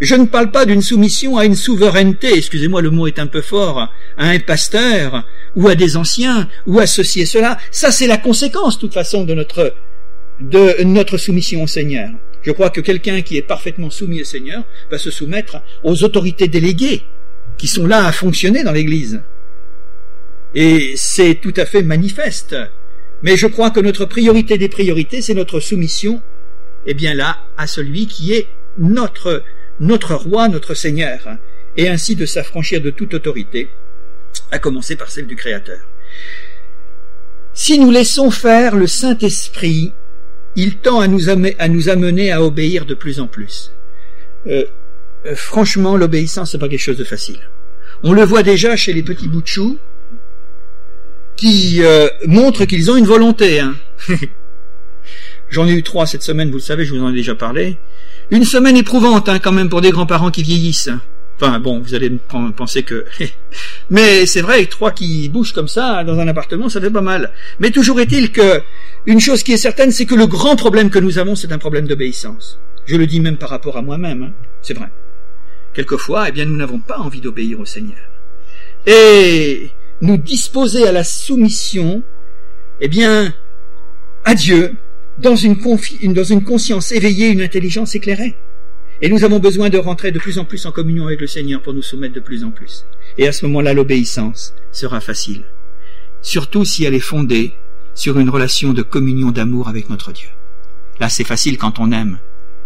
Je 0.00 0.14
ne 0.14 0.24
parle 0.24 0.50
pas 0.50 0.64
d'une 0.64 0.82
soumission 0.82 1.36
à 1.36 1.44
une 1.44 1.54
souveraineté, 1.54 2.32
excusez-moi 2.34 2.82
le 2.82 2.90
mot 2.90 3.06
est 3.06 3.18
un 3.18 3.26
peu 3.26 3.42
fort, 3.42 3.78
à 4.16 4.28
un 4.28 4.38
pasteur, 4.40 5.24
ou 5.54 5.68
à 5.68 5.74
des 5.74 5.96
anciens, 5.96 6.48
ou 6.66 6.80
à 6.80 6.86
ceci 6.86 7.20
et 7.20 7.26
cela. 7.26 7.58
Ça 7.70 7.90
c'est 7.90 8.06
la 8.06 8.16
conséquence, 8.16 8.76
de 8.76 8.80
toute 8.80 8.94
façon, 8.94 9.24
de 9.24 9.34
notre, 9.34 9.74
de 10.40 10.82
notre 10.84 11.18
soumission 11.18 11.62
au 11.62 11.66
Seigneur. 11.66 12.10
Je 12.42 12.50
crois 12.50 12.70
que 12.70 12.80
quelqu'un 12.80 13.22
qui 13.22 13.36
est 13.36 13.42
parfaitement 13.42 13.90
soumis 13.90 14.22
au 14.22 14.24
Seigneur 14.24 14.64
va 14.90 14.98
se 14.98 15.10
soumettre 15.10 15.58
aux 15.82 16.02
autorités 16.02 16.48
déléguées 16.48 17.02
qui 17.56 17.68
sont 17.68 17.86
là 17.86 18.06
à 18.06 18.12
fonctionner 18.12 18.64
dans 18.64 18.72
l'Église. 18.72 19.22
Et 20.54 20.94
c'est 20.96 21.36
tout 21.36 21.54
à 21.56 21.66
fait 21.66 21.82
manifeste. 21.82 22.56
Mais 23.22 23.36
je 23.36 23.46
crois 23.46 23.70
que 23.70 23.80
notre 23.80 24.04
priorité 24.04 24.58
des 24.58 24.68
priorités, 24.68 25.22
c'est 25.22 25.34
notre 25.34 25.60
soumission, 25.60 26.22
eh 26.86 26.94
bien 26.94 27.14
là, 27.14 27.38
à 27.56 27.66
celui 27.66 28.06
qui 28.06 28.32
est 28.32 28.48
notre 28.78 29.42
notre 29.80 30.14
roi, 30.14 30.48
notre 30.48 30.74
Seigneur, 30.74 31.36
et 31.76 31.88
ainsi 31.88 32.16
de 32.16 32.26
s'affranchir 32.26 32.80
de 32.80 32.90
toute 32.90 33.14
autorité, 33.14 33.68
à 34.50 34.58
commencer 34.58 34.96
par 34.96 35.10
celle 35.10 35.26
du 35.26 35.36
Créateur. 35.36 35.80
Si 37.52 37.78
nous 37.78 37.90
laissons 37.90 38.30
faire 38.30 38.76
le 38.76 38.86
Saint-Esprit, 38.86 39.92
il 40.56 40.76
tend 40.76 41.00
à 41.00 41.08
nous, 41.08 41.28
amener, 41.28 42.32
à 42.32 42.42
obéir 42.42 42.86
de 42.86 42.94
plus 42.94 43.20
en 43.20 43.26
plus. 43.26 43.72
Euh, 44.46 44.64
euh, 45.26 45.34
franchement, 45.34 45.96
l'obéissance, 45.96 46.52
c'est 46.52 46.58
pas 46.58 46.68
quelque 46.68 46.80
chose 46.80 46.96
de 46.96 47.04
facile. 47.04 47.40
On 48.02 48.12
le 48.12 48.24
voit 48.24 48.42
déjà 48.42 48.76
chez 48.76 48.92
les 48.92 49.02
petits 49.02 49.28
bouts 49.28 49.42
qui 51.36 51.82
euh, 51.82 52.08
montrent 52.26 52.64
qu'ils 52.64 52.90
ont 52.90 52.96
une 52.96 53.06
volonté. 53.06 53.60
Hein. 53.60 53.74
J'en 55.50 55.66
ai 55.66 55.72
eu 55.72 55.82
trois 55.82 56.06
cette 56.06 56.22
semaine, 56.22 56.48
vous 56.48 56.56
le 56.56 56.62
savez, 56.62 56.84
je 56.84 56.94
vous 56.94 57.02
en 57.02 57.10
ai 57.10 57.14
déjà 57.14 57.34
parlé. 57.34 57.76
Une 58.30 58.44
semaine 58.44 58.76
éprouvante 58.76 59.28
hein, 59.28 59.38
quand 59.38 59.52
même 59.52 59.68
pour 59.68 59.80
des 59.80 59.90
grands-parents 59.90 60.30
qui 60.30 60.42
vieillissent. 60.42 60.90
Enfin 61.36 61.58
bon, 61.58 61.80
vous 61.80 61.94
allez 61.94 62.10
penser 62.56 62.82
que... 62.82 63.04
Mais 63.90 64.24
c'est 64.26 64.40
vrai, 64.40 64.66
trois 64.66 64.92
qui 64.92 65.28
bougent 65.28 65.52
comme 65.52 65.68
ça 65.68 66.04
dans 66.04 66.18
un 66.18 66.28
appartement, 66.28 66.68
ça 66.68 66.80
fait 66.80 66.90
pas 66.90 67.00
mal. 67.00 67.32
Mais 67.58 67.70
toujours 67.70 68.00
est-il 68.00 68.30
que 68.32 68.62
une 69.06 69.20
chose 69.20 69.42
qui 69.42 69.52
est 69.52 69.58
certaine, 69.58 69.90
c'est 69.90 70.06
que 70.06 70.14
le 70.14 70.26
grand 70.26 70.56
problème 70.56 70.90
que 70.90 70.98
nous 70.98 71.18
avons, 71.18 71.34
c'est 71.34 71.52
un 71.52 71.58
problème 71.58 71.86
d'obéissance. 71.86 72.58
Je 72.86 72.96
le 72.96 73.06
dis 73.06 73.20
même 73.20 73.36
par 73.36 73.50
rapport 73.50 73.76
à 73.76 73.82
moi-même, 73.82 74.22
hein. 74.22 74.32
c'est 74.62 74.74
vrai. 74.74 74.88
Quelquefois, 75.74 76.28
eh 76.28 76.32
bien, 76.32 76.44
nous 76.44 76.56
n'avons 76.56 76.78
pas 76.78 76.98
envie 76.98 77.20
d'obéir 77.20 77.58
au 77.58 77.64
Seigneur. 77.64 77.98
Et 78.86 79.70
nous 80.00 80.16
disposer 80.16 80.86
à 80.86 80.92
la 80.92 81.04
soumission, 81.04 82.02
eh 82.80 82.88
bien, 82.88 83.32
à 84.24 84.34
Dieu, 84.34 84.76
dans 85.18 85.36
une, 85.36 85.56
conscience 85.56 86.92
éveillée, 86.92 87.28
une 87.28 87.42
intelligence 87.42 87.94
éclairée. 87.94 88.34
Et 89.00 89.08
nous 89.08 89.24
avons 89.24 89.38
besoin 89.38 89.70
de 89.70 89.78
rentrer 89.78 90.12
de 90.12 90.18
plus 90.18 90.38
en 90.38 90.44
plus 90.44 90.66
en 90.66 90.72
communion 90.72 91.06
avec 91.06 91.20
le 91.20 91.26
Seigneur 91.26 91.60
pour 91.62 91.74
nous 91.74 91.82
soumettre 91.82 92.14
de 92.14 92.20
plus 92.20 92.44
en 92.44 92.50
plus. 92.50 92.84
Et 93.18 93.28
à 93.28 93.32
ce 93.32 93.44
moment-là, 93.46 93.74
l'obéissance 93.74 94.54
sera 94.72 95.00
facile. 95.00 95.42
Surtout 96.22 96.64
si 96.64 96.84
elle 96.84 96.94
est 96.94 97.00
fondée 97.00 97.52
sur 97.94 98.18
une 98.18 98.30
relation 98.30 98.72
de 98.72 98.82
communion 98.82 99.30
d'amour 99.30 99.68
avec 99.68 99.90
notre 99.90 100.12
Dieu. 100.12 100.28
Là, 101.00 101.08
c'est 101.08 101.24
facile 101.24 101.58
quand 101.58 101.78
on 101.78 101.92
aime. 101.92 102.18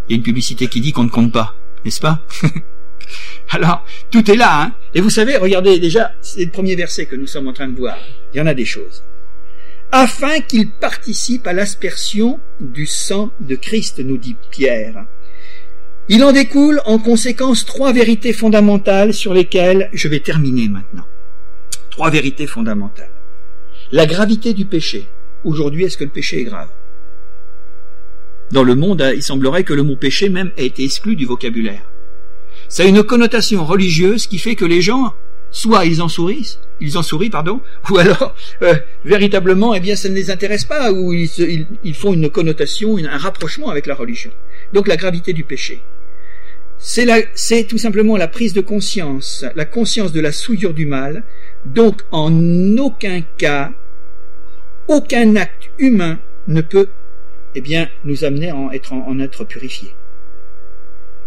Il 0.08 0.12
y 0.12 0.14
a 0.14 0.16
une 0.16 0.22
publicité 0.22 0.68
qui 0.68 0.80
dit 0.80 0.92
qu'on 0.92 1.04
ne 1.04 1.10
compte 1.10 1.32
pas, 1.32 1.54
n'est-ce 1.84 2.00
pas? 2.00 2.22
Alors, 3.50 3.84
tout 4.10 4.30
est 4.30 4.36
là, 4.36 4.62
hein 4.62 4.72
Et 4.94 5.00
vous 5.00 5.10
savez, 5.10 5.36
regardez 5.36 5.78
déjà, 5.78 6.12
c'est 6.20 6.44
le 6.44 6.50
premier 6.50 6.76
verset 6.76 7.06
que 7.06 7.16
nous 7.16 7.26
sommes 7.26 7.48
en 7.48 7.52
train 7.52 7.68
de 7.68 7.76
voir. 7.76 7.98
Il 8.32 8.38
y 8.38 8.40
en 8.40 8.46
a 8.46 8.54
des 8.54 8.64
choses 8.64 9.02
afin 9.92 10.40
qu'il 10.40 10.70
participe 10.70 11.46
à 11.46 11.52
l'aspersion 11.52 12.40
du 12.60 12.86
sang 12.86 13.30
de 13.40 13.54
Christ, 13.54 14.00
nous 14.00 14.18
dit 14.18 14.36
Pierre. 14.50 15.06
Il 16.08 16.24
en 16.24 16.32
découle 16.32 16.80
en 16.86 16.98
conséquence 16.98 17.64
trois 17.64 17.92
vérités 17.92 18.32
fondamentales 18.32 19.14
sur 19.14 19.34
lesquelles 19.34 19.90
je 19.92 20.08
vais 20.08 20.20
terminer 20.20 20.68
maintenant. 20.68 21.06
Trois 21.90 22.10
vérités 22.10 22.46
fondamentales. 22.46 23.10
La 23.92 24.06
gravité 24.06 24.54
du 24.54 24.64
péché. 24.64 25.06
Aujourd'hui, 25.44 25.84
est-ce 25.84 25.96
que 25.96 26.04
le 26.04 26.10
péché 26.10 26.40
est 26.40 26.44
grave? 26.44 26.68
Dans 28.50 28.62
le 28.64 28.74
monde, 28.74 29.12
il 29.14 29.22
semblerait 29.22 29.64
que 29.64 29.74
le 29.74 29.82
mot 29.82 29.96
péché 29.96 30.28
même 30.28 30.50
ait 30.56 30.66
été 30.66 30.84
exclu 30.84 31.16
du 31.16 31.26
vocabulaire. 31.26 31.82
Ça 32.68 32.82
a 32.82 32.86
une 32.86 33.02
connotation 33.02 33.64
religieuse 33.64 34.26
qui 34.26 34.38
fait 34.38 34.54
que 34.54 34.64
les 34.64 34.82
gens 34.82 35.14
soit 35.50 35.86
ils 35.86 36.02
en 36.02 36.08
sourient, 36.08 36.58
ils 36.80 36.98
en 36.98 37.02
sourient, 37.02 37.30
pardon, 37.30 37.60
ou 37.90 37.98
alors 37.98 38.34
euh, 38.62 38.74
véritablement, 39.04 39.74
eh 39.74 39.80
bien, 39.80 39.96
ça 39.96 40.08
ne 40.08 40.14
les 40.14 40.30
intéresse 40.30 40.64
pas, 40.64 40.92
ou 40.92 41.12
ils, 41.14 41.94
font 41.94 42.12
une 42.12 42.28
connotation, 42.28 42.98
un 42.98 43.16
rapprochement 43.16 43.70
avec 43.70 43.86
la 43.86 43.94
religion. 43.94 44.30
Donc 44.72 44.86
la 44.88 44.96
gravité 44.96 45.32
du 45.32 45.44
péché. 45.44 45.80
C'est 46.78 47.66
tout 47.68 47.78
simplement 47.78 48.16
la 48.16 48.28
prise 48.28 48.52
de 48.52 48.60
conscience, 48.60 49.44
la 49.56 49.64
conscience 49.64 50.12
de 50.12 50.20
la 50.20 50.30
souillure 50.30 50.74
du 50.74 50.86
mal. 50.86 51.24
Donc 51.64 52.02
en 52.12 52.76
aucun 52.76 53.22
cas, 53.36 53.72
aucun 54.86 55.36
acte 55.36 55.70
humain 55.78 56.18
ne 56.46 56.60
peut, 56.60 56.88
eh 57.54 57.60
bien, 57.60 57.88
nous 58.04 58.24
amener 58.24 58.50
à 58.50 58.56
en 58.56 58.70
être, 58.70 58.92
en 58.92 59.18
être 59.18 59.44
purifié. 59.44 59.92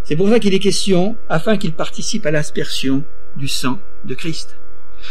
C'est 0.04 0.16
pour 0.16 0.30
ça 0.30 0.40
qu'il 0.40 0.54
est 0.54 0.60
question, 0.60 1.16
afin 1.30 1.58
qu'il 1.58 1.74
participe 1.74 2.26
à 2.26 2.32
l'aspersion 2.32 3.04
du 3.36 3.48
sang 3.48 3.80
de 4.06 4.14
Christ. 4.16 4.56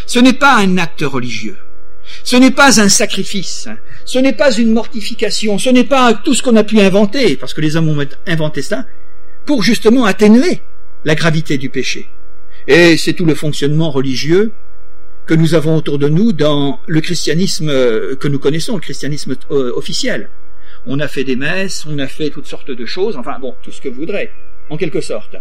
Ce 0.07 0.19
n'est 0.19 0.33
pas 0.33 0.57
un 0.57 0.79
acte 0.79 1.03
religieux. 1.03 1.57
Ce 2.25 2.37
n'est 2.37 2.51
pas 2.51 2.81
un 2.81 2.89
sacrifice. 2.89 3.69
Ce 4.05 4.19
n'est 4.19 4.33
pas 4.33 4.53
une 4.53 4.73
mortification. 4.73 5.59
Ce 5.59 5.71
n'est 5.71 5.85
pas 5.85 6.15
tout 6.15 6.35
ce 6.35 6.43
qu'on 6.43 6.57
a 6.57 6.65
pu 6.65 6.81
inventer, 6.81 7.37
parce 7.37 7.55
que 7.55 7.61
les 7.61 7.77
hommes 7.77 7.89
ont 7.89 8.07
inventé 8.27 8.63
ça, 8.63 8.85
pour 9.47 9.63
justement 9.63 10.05
atténuer 10.05 10.63
la 11.05 11.15
gravité 11.15 11.57
du 11.57 11.71
péché. 11.71 12.09
Et 12.67 12.97
c'est 12.97 13.15
tout 13.15 13.25
le 13.25 13.35
fonctionnement 13.35 13.91
religieux 13.91 14.53
que 15.27 15.35
nous 15.35 15.55
avons 15.55 15.77
autour 15.77 15.99
de 15.99 16.09
nous 16.09 16.33
dans 16.33 16.81
le 16.87 17.01
christianisme 17.01 17.69
que 17.69 18.29
nous 18.29 18.39
connaissons, 18.39 18.75
le 18.75 18.81
christianisme 18.81 19.37
euh, 19.51 19.73
officiel. 19.77 20.29
On 20.87 20.99
a 20.99 21.09
fait 21.09 21.25
des 21.25 21.37
messes, 21.37 21.87
on 21.89 21.99
a 21.99 22.07
fait 22.07 22.31
toutes 22.31 22.47
sortes 22.47 22.71
de 22.71 22.87
choses, 22.87 23.17
enfin 23.17 23.39
bon, 23.41 23.55
tout 23.63 23.71
ce 23.71 23.81
que 23.81 23.89
vous 23.89 23.97
voudrez, 23.97 24.31
en 24.71 24.77
quelque 24.77 25.01
sorte. 25.01 25.37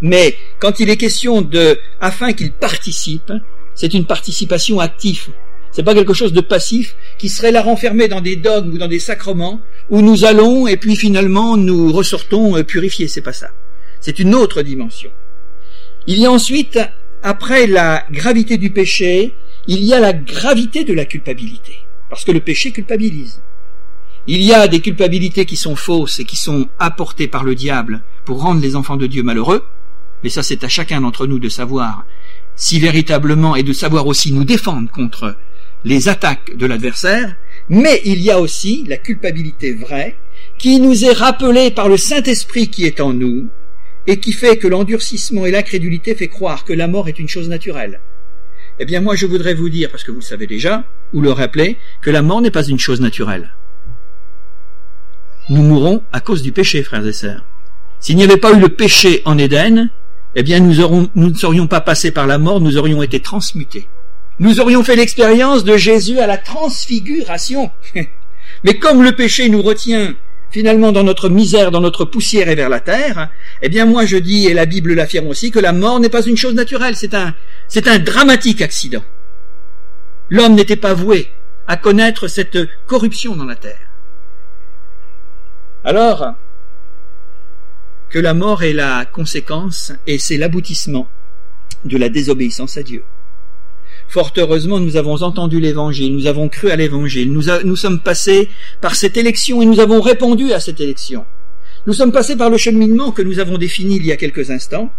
Mais 0.00 0.36
quand 0.58 0.80
il 0.80 0.88
est 0.88 0.96
question 0.96 1.42
de 1.42 1.78
afin 2.00 2.32
qu'il 2.32 2.52
participe, 2.52 3.32
c'est 3.74 3.92
une 3.92 4.06
participation 4.06 4.80
active. 4.80 5.28
C'est 5.72 5.82
pas 5.82 5.94
quelque 5.94 6.14
chose 6.14 6.32
de 6.32 6.40
passif 6.40 6.96
qui 7.18 7.28
serait 7.28 7.52
là 7.52 7.62
renfermé 7.62 8.08
dans 8.08 8.20
des 8.20 8.36
dogmes 8.36 8.74
ou 8.74 8.78
dans 8.78 8.88
des 8.88 8.98
sacrements 8.98 9.60
où 9.88 10.00
nous 10.00 10.24
allons 10.24 10.66
et 10.66 10.76
puis 10.76 10.96
finalement 10.96 11.56
nous 11.56 11.92
ressortons 11.92 12.62
purifiés. 12.64 13.08
C'est 13.08 13.20
pas 13.20 13.32
ça. 13.32 13.50
C'est 14.00 14.18
une 14.18 14.34
autre 14.34 14.62
dimension. 14.62 15.10
Il 16.06 16.18
y 16.18 16.26
a 16.26 16.32
ensuite, 16.32 16.80
après 17.22 17.66
la 17.66 18.04
gravité 18.10 18.56
du 18.56 18.70
péché, 18.70 19.34
il 19.66 19.84
y 19.84 19.92
a 19.92 20.00
la 20.00 20.12
gravité 20.12 20.84
de 20.84 20.94
la 20.94 21.04
culpabilité. 21.04 21.76
Parce 22.08 22.24
que 22.24 22.32
le 22.32 22.40
péché 22.40 22.72
culpabilise. 22.72 23.40
Il 24.32 24.42
y 24.42 24.54
a 24.54 24.68
des 24.68 24.78
culpabilités 24.78 25.44
qui 25.44 25.56
sont 25.56 25.74
fausses 25.74 26.20
et 26.20 26.24
qui 26.24 26.36
sont 26.36 26.68
apportées 26.78 27.26
par 27.26 27.42
le 27.42 27.56
diable 27.56 28.00
pour 28.24 28.40
rendre 28.40 28.62
les 28.62 28.76
enfants 28.76 28.96
de 28.96 29.08
Dieu 29.08 29.24
malheureux, 29.24 29.66
mais 30.22 30.30
ça 30.30 30.44
c'est 30.44 30.62
à 30.62 30.68
chacun 30.68 31.00
d'entre 31.00 31.26
nous 31.26 31.40
de 31.40 31.48
savoir 31.48 32.04
si 32.54 32.78
véritablement 32.78 33.56
et 33.56 33.64
de 33.64 33.72
savoir 33.72 34.06
aussi 34.06 34.32
nous 34.32 34.44
défendre 34.44 34.88
contre 34.88 35.36
les 35.82 36.08
attaques 36.08 36.56
de 36.56 36.64
l'adversaire, 36.64 37.34
mais 37.68 38.02
il 38.04 38.22
y 38.22 38.30
a 38.30 38.38
aussi 38.38 38.84
la 38.86 38.98
culpabilité 38.98 39.74
vraie 39.74 40.16
qui 40.58 40.78
nous 40.78 41.04
est 41.04 41.12
rappelée 41.12 41.72
par 41.72 41.88
le 41.88 41.96
Saint-Esprit 41.96 42.68
qui 42.68 42.84
est 42.84 43.00
en 43.00 43.12
nous 43.12 43.48
et 44.06 44.20
qui 44.20 44.32
fait 44.32 44.58
que 44.58 44.68
l'endurcissement 44.68 45.44
et 45.44 45.50
l'incrédulité 45.50 46.14
fait 46.14 46.28
croire 46.28 46.64
que 46.64 46.72
la 46.72 46.86
mort 46.86 47.08
est 47.08 47.18
une 47.18 47.28
chose 47.28 47.48
naturelle. 47.48 48.00
Eh 48.78 48.84
bien 48.84 49.00
moi 49.00 49.16
je 49.16 49.26
voudrais 49.26 49.54
vous 49.54 49.70
dire, 49.70 49.90
parce 49.90 50.04
que 50.04 50.12
vous 50.12 50.20
le 50.20 50.24
savez 50.24 50.46
déjà, 50.46 50.84
ou 51.12 51.20
le 51.20 51.32
rappeler, 51.32 51.78
que 52.00 52.10
la 52.10 52.22
mort 52.22 52.40
n'est 52.40 52.52
pas 52.52 52.68
une 52.68 52.78
chose 52.78 53.00
naturelle. 53.00 53.50
Nous 55.50 55.62
mourons 55.62 56.04
à 56.12 56.20
cause 56.20 56.42
du 56.42 56.52
péché, 56.52 56.84
frères 56.84 57.04
et 57.04 57.12
sœurs. 57.12 57.44
S'il 57.98 58.14
n'y 58.14 58.22
avait 58.22 58.36
pas 58.36 58.52
eu 58.52 58.60
le 58.60 58.68
péché 58.68 59.20
en 59.24 59.36
Éden, 59.36 59.90
eh 60.36 60.44
bien 60.44 60.60
nous, 60.60 61.08
ne 61.16 61.34
serions 61.34 61.66
pas 61.66 61.80
passés 61.80 62.12
par 62.12 62.28
la 62.28 62.38
mort, 62.38 62.60
nous 62.60 62.76
aurions 62.76 63.02
été 63.02 63.18
transmutés. 63.18 63.88
Nous 64.38 64.60
aurions 64.60 64.84
fait 64.84 64.94
l'expérience 64.94 65.64
de 65.64 65.76
Jésus 65.76 66.20
à 66.20 66.28
la 66.28 66.38
transfiguration. 66.38 67.72
Mais 68.64 68.78
comme 68.78 69.02
le 69.02 69.10
péché 69.10 69.48
nous 69.48 69.60
retient 69.60 70.14
finalement 70.52 70.92
dans 70.92 71.02
notre 71.02 71.28
misère, 71.28 71.72
dans 71.72 71.80
notre 71.80 72.04
poussière 72.04 72.48
et 72.48 72.54
vers 72.54 72.68
la 72.68 72.78
terre, 72.78 73.28
eh 73.60 73.68
bien 73.68 73.86
moi 73.86 74.06
je 74.06 74.18
dis, 74.18 74.46
et 74.46 74.54
la 74.54 74.66
Bible 74.66 74.94
l'affirme 74.94 75.26
aussi, 75.26 75.50
que 75.50 75.58
la 75.58 75.72
mort 75.72 75.98
n'est 75.98 76.08
pas 76.08 76.22
une 76.22 76.36
chose 76.36 76.54
naturelle, 76.54 76.94
c'est 76.94 77.88
un 77.88 77.98
dramatique 77.98 78.62
accident. 78.62 79.02
L'homme 80.28 80.54
n'était 80.54 80.76
pas 80.76 80.94
voué 80.94 81.28
à 81.66 81.76
connaître 81.76 82.28
cette 82.28 82.58
corruption 82.86 83.34
dans 83.34 83.46
la 83.46 83.56
terre. 83.56 83.89
Alors, 85.84 86.34
que 88.10 88.18
la 88.18 88.34
mort 88.34 88.62
est 88.62 88.72
la 88.72 89.06
conséquence 89.06 89.92
et 90.06 90.18
c'est 90.18 90.36
l'aboutissement 90.36 91.08
de 91.84 91.96
la 91.96 92.08
désobéissance 92.08 92.76
à 92.76 92.82
Dieu. 92.82 93.04
Fort 94.08 94.32
heureusement, 94.36 94.80
nous 94.80 94.96
avons 94.96 95.22
entendu 95.22 95.60
l'évangile, 95.60 96.12
nous 96.12 96.26
avons 96.26 96.48
cru 96.48 96.70
à 96.70 96.76
l'évangile, 96.76 97.32
nous, 97.32 97.76
sommes 97.76 98.00
passés 98.00 98.48
par 98.80 98.96
cette 98.96 99.16
élection 99.16 99.62
et 99.62 99.66
nous 99.66 99.78
avons 99.78 100.00
répondu 100.00 100.52
à 100.52 100.60
cette 100.60 100.80
élection. 100.80 101.24
Nous 101.86 101.92
sommes 101.92 102.12
passés 102.12 102.36
par 102.36 102.50
le 102.50 102.58
cheminement 102.58 103.12
que 103.12 103.22
nous 103.22 103.38
avons 103.38 103.56
défini 103.56 103.96
il 103.96 104.04
y 104.04 104.12
a 104.12 104.16
quelques 104.16 104.50
instants, 104.50 104.92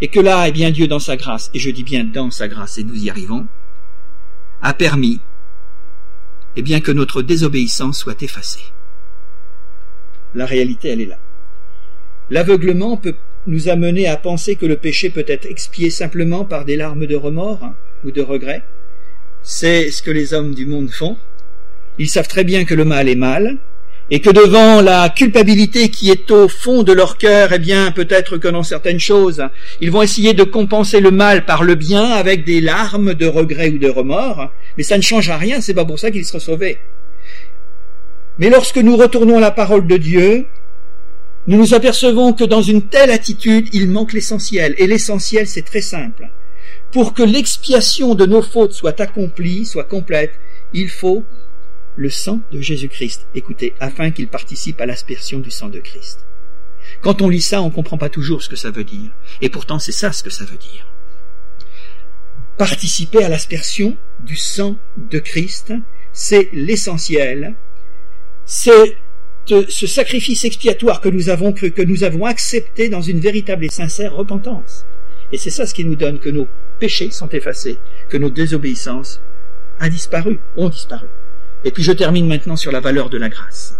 et 0.00 0.08
que 0.08 0.20
là, 0.20 0.46
eh 0.46 0.52
bien, 0.52 0.70
Dieu 0.70 0.86
dans 0.86 0.98
sa 0.98 1.16
grâce, 1.16 1.50
et 1.54 1.58
je 1.58 1.70
dis 1.70 1.82
bien 1.82 2.04
dans 2.04 2.30
sa 2.30 2.46
grâce, 2.46 2.78
et 2.78 2.84
nous 2.84 3.02
y 3.02 3.08
arrivons, 3.08 3.46
a 4.60 4.74
permis, 4.74 5.20
eh 6.56 6.62
bien, 6.62 6.80
que 6.80 6.92
notre 6.92 7.22
désobéissance 7.22 7.98
soit 7.98 8.22
effacée. 8.22 8.64
La 10.34 10.46
réalité, 10.46 10.88
elle 10.88 11.00
est 11.00 11.06
là. 11.06 11.18
L'aveuglement 12.30 12.96
peut 12.96 13.14
nous 13.46 13.68
amener 13.68 14.06
à 14.06 14.16
penser 14.16 14.56
que 14.56 14.66
le 14.66 14.76
péché 14.76 15.10
peut 15.10 15.24
être 15.28 15.46
expié 15.46 15.90
simplement 15.90 16.44
par 16.44 16.64
des 16.64 16.76
larmes 16.76 17.06
de 17.06 17.16
remords 17.16 17.72
ou 18.04 18.10
de 18.10 18.22
regret. 18.22 18.62
C'est 19.42 19.90
ce 19.90 20.02
que 20.02 20.10
les 20.10 20.32
hommes 20.32 20.54
du 20.54 20.66
monde 20.66 20.90
font. 20.90 21.16
Ils 21.98 22.08
savent 22.08 22.28
très 22.28 22.44
bien 22.44 22.64
que 22.64 22.74
le 22.74 22.84
mal 22.84 23.08
est 23.08 23.14
mal, 23.14 23.58
et 24.10 24.20
que 24.20 24.30
devant 24.30 24.82
la 24.82 25.08
culpabilité 25.08 25.88
qui 25.88 26.10
est 26.10 26.30
au 26.30 26.48
fond 26.48 26.82
de 26.82 26.92
leur 26.92 27.16
cœur, 27.16 27.52
eh 27.52 27.58
bien, 27.58 27.90
peut-être 27.90 28.36
que 28.36 28.48
dans 28.48 28.62
certaines 28.62 29.00
choses, 29.00 29.42
ils 29.80 29.90
vont 29.90 30.02
essayer 30.02 30.34
de 30.34 30.44
compenser 30.44 31.00
le 31.00 31.10
mal 31.10 31.46
par 31.46 31.64
le 31.64 31.74
bien 31.74 32.10
avec 32.10 32.44
des 32.44 32.60
larmes 32.60 33.14
de 33.14 33.26
regret 33.26 33.70
ou 33.70 33.78
de 33.78 33.88
remords, 33.88 34.50
mais 34.76 34.82
ça 34.82 34.96
ne 34.96 35.02
changera 35.02 35.38
rien, 35.38 35.60
c'est 35.60 35.74
pas 35.74 35.86
pour 35.86 35.98
ça 35.98 36.10
qu'ils 36.10 36.26
seront 36.26 36.38
sauvés. 36.38 36.78
Mais 38.38 38.50
lorsque 38.50 38.78
nous 38.78 38.96
retournons 38.96 39.38
à 39.38 39.40
la 39.40 39.50
parole 39.50 39.86
de 39.86 39.96
Dieu, 39.96 40.46
nous 41.46 41.58
nous 41.58 41.74
apercevons 41.74 42.32
que 42.32 42.44
dans 42.44 42.62
une 42.62 42.82
telle 42.82 43.10
attitude, 43.10 43.68
il 43.72 43.88
manque 43.88 44.12
l'essentiel. 44.12 44.74
Et 44.78 44.86
l'essentiel, 44.86 45.46
c'est 45.46 45.62
très 45.62 45.82
simple. 45.82 46.30
Pour 46.90 47.14
que 47.14 47.22
l'expiation 47.22 48.14
de 48.14 48.26
nos 48.26 48.42
fautes 48.42 48.72
soit 48.72 49.00
accomplie, 49.00 49.66
soit 49.66 49.84
complète, 49.84 50.32
il 50.72 50.88
faut 50.88 51.24
le 51.96 52.10
sang 52.10 52.40
de 52.50 52.60
Jésus-Christ. 52.60 53.26
Écoutez, 53.34 53.74
afin 53.78 54.10
qu'il 54.10 54.28
participe 54.28 54.80
à 54.80 54.86
l'aspersion 54.86 55.38
du 55.38 55.50
sang 55.50 55.68
de 55.68 55.78
Christ. 55.78 56.20
Quand 57.02 57.22
on 57.22 57.28
lit 57.28 57.42
ça, 57.42 57.62
on 57.62 57.66
ne 57.66 57.74
comprend 57.74 57.98
pas 57.98 58.08
toujours 58.08 58.42
ce 58.42 58.48
que 58.48 58.56
ça 58.56 58.70
veut 58.70 58.84
dire. 58.84 59.10
Et 59.40 59.48
pourtant, 59.48 59.78
c'est 59.78 59.92
ça 59.92 60.12
ce 60.12 60.22
que 60.22 60.30
ça 60.30 60.44
veut 60.44 60.56
dire. 60.56 60.86
Participer 62.56 63.22
à 63.24 63.28
l'aspersion 63.28 63.96
du 64.20 64.36
sang 64.36 64.76
de 64.96 65.18
Christ, 65.18 65.72
c'est 66.12 66.48
l'essentiel. 66.52 67.54
C'est 68.46 68.96
ce 69.46 69.86
sacrifice 69.86 70.44
expiatoire 70.44 71.00
que 71.00 71.08
nous 71.08 71.28
avons 71.28 71.52
cru, 71.52 71.70
que 71.70 71.82
nous 71.82 72.04
avons 72.04 72.24
accepté 72.24 72.88
dans 72.88 73.02
une 73.02 73.20
véritable 73.20 73.64
et 73.64 73.70
sincère 73.70 74.14
repentance. 74.14 74.84
Et 75.32 75.38
c'est 75.38 75.50
ça 75.50 75.66
ce 75.66 75.74
qui 75.74 75.84
nous 75.84 75.96
donne 75.96 76.18
que 76.18 76.28
nos 76.30 76.48
péchés 76.78 77.10
sont 77.10 77.28
effacés, 77.28 77.78
que 78.08 78.16
nos 78.16 78.30
désobéissances 78.30 79.20
ont 79.80 79.88
disparu, 79.88 80.38
ont 80.56 80.68
disparu. 80.68 81.06
Et 81.64 81.70
puis 81.70 81.82
je 81.82 81.92
termine 81.92 82.28
maintenant 82.28 82.56
sur 82.56 82.72
la 82.72 82.80
valeur 82.80 83.10
de 83.10 83.18
la 83.18 83.28
grâce. 83.28 83.78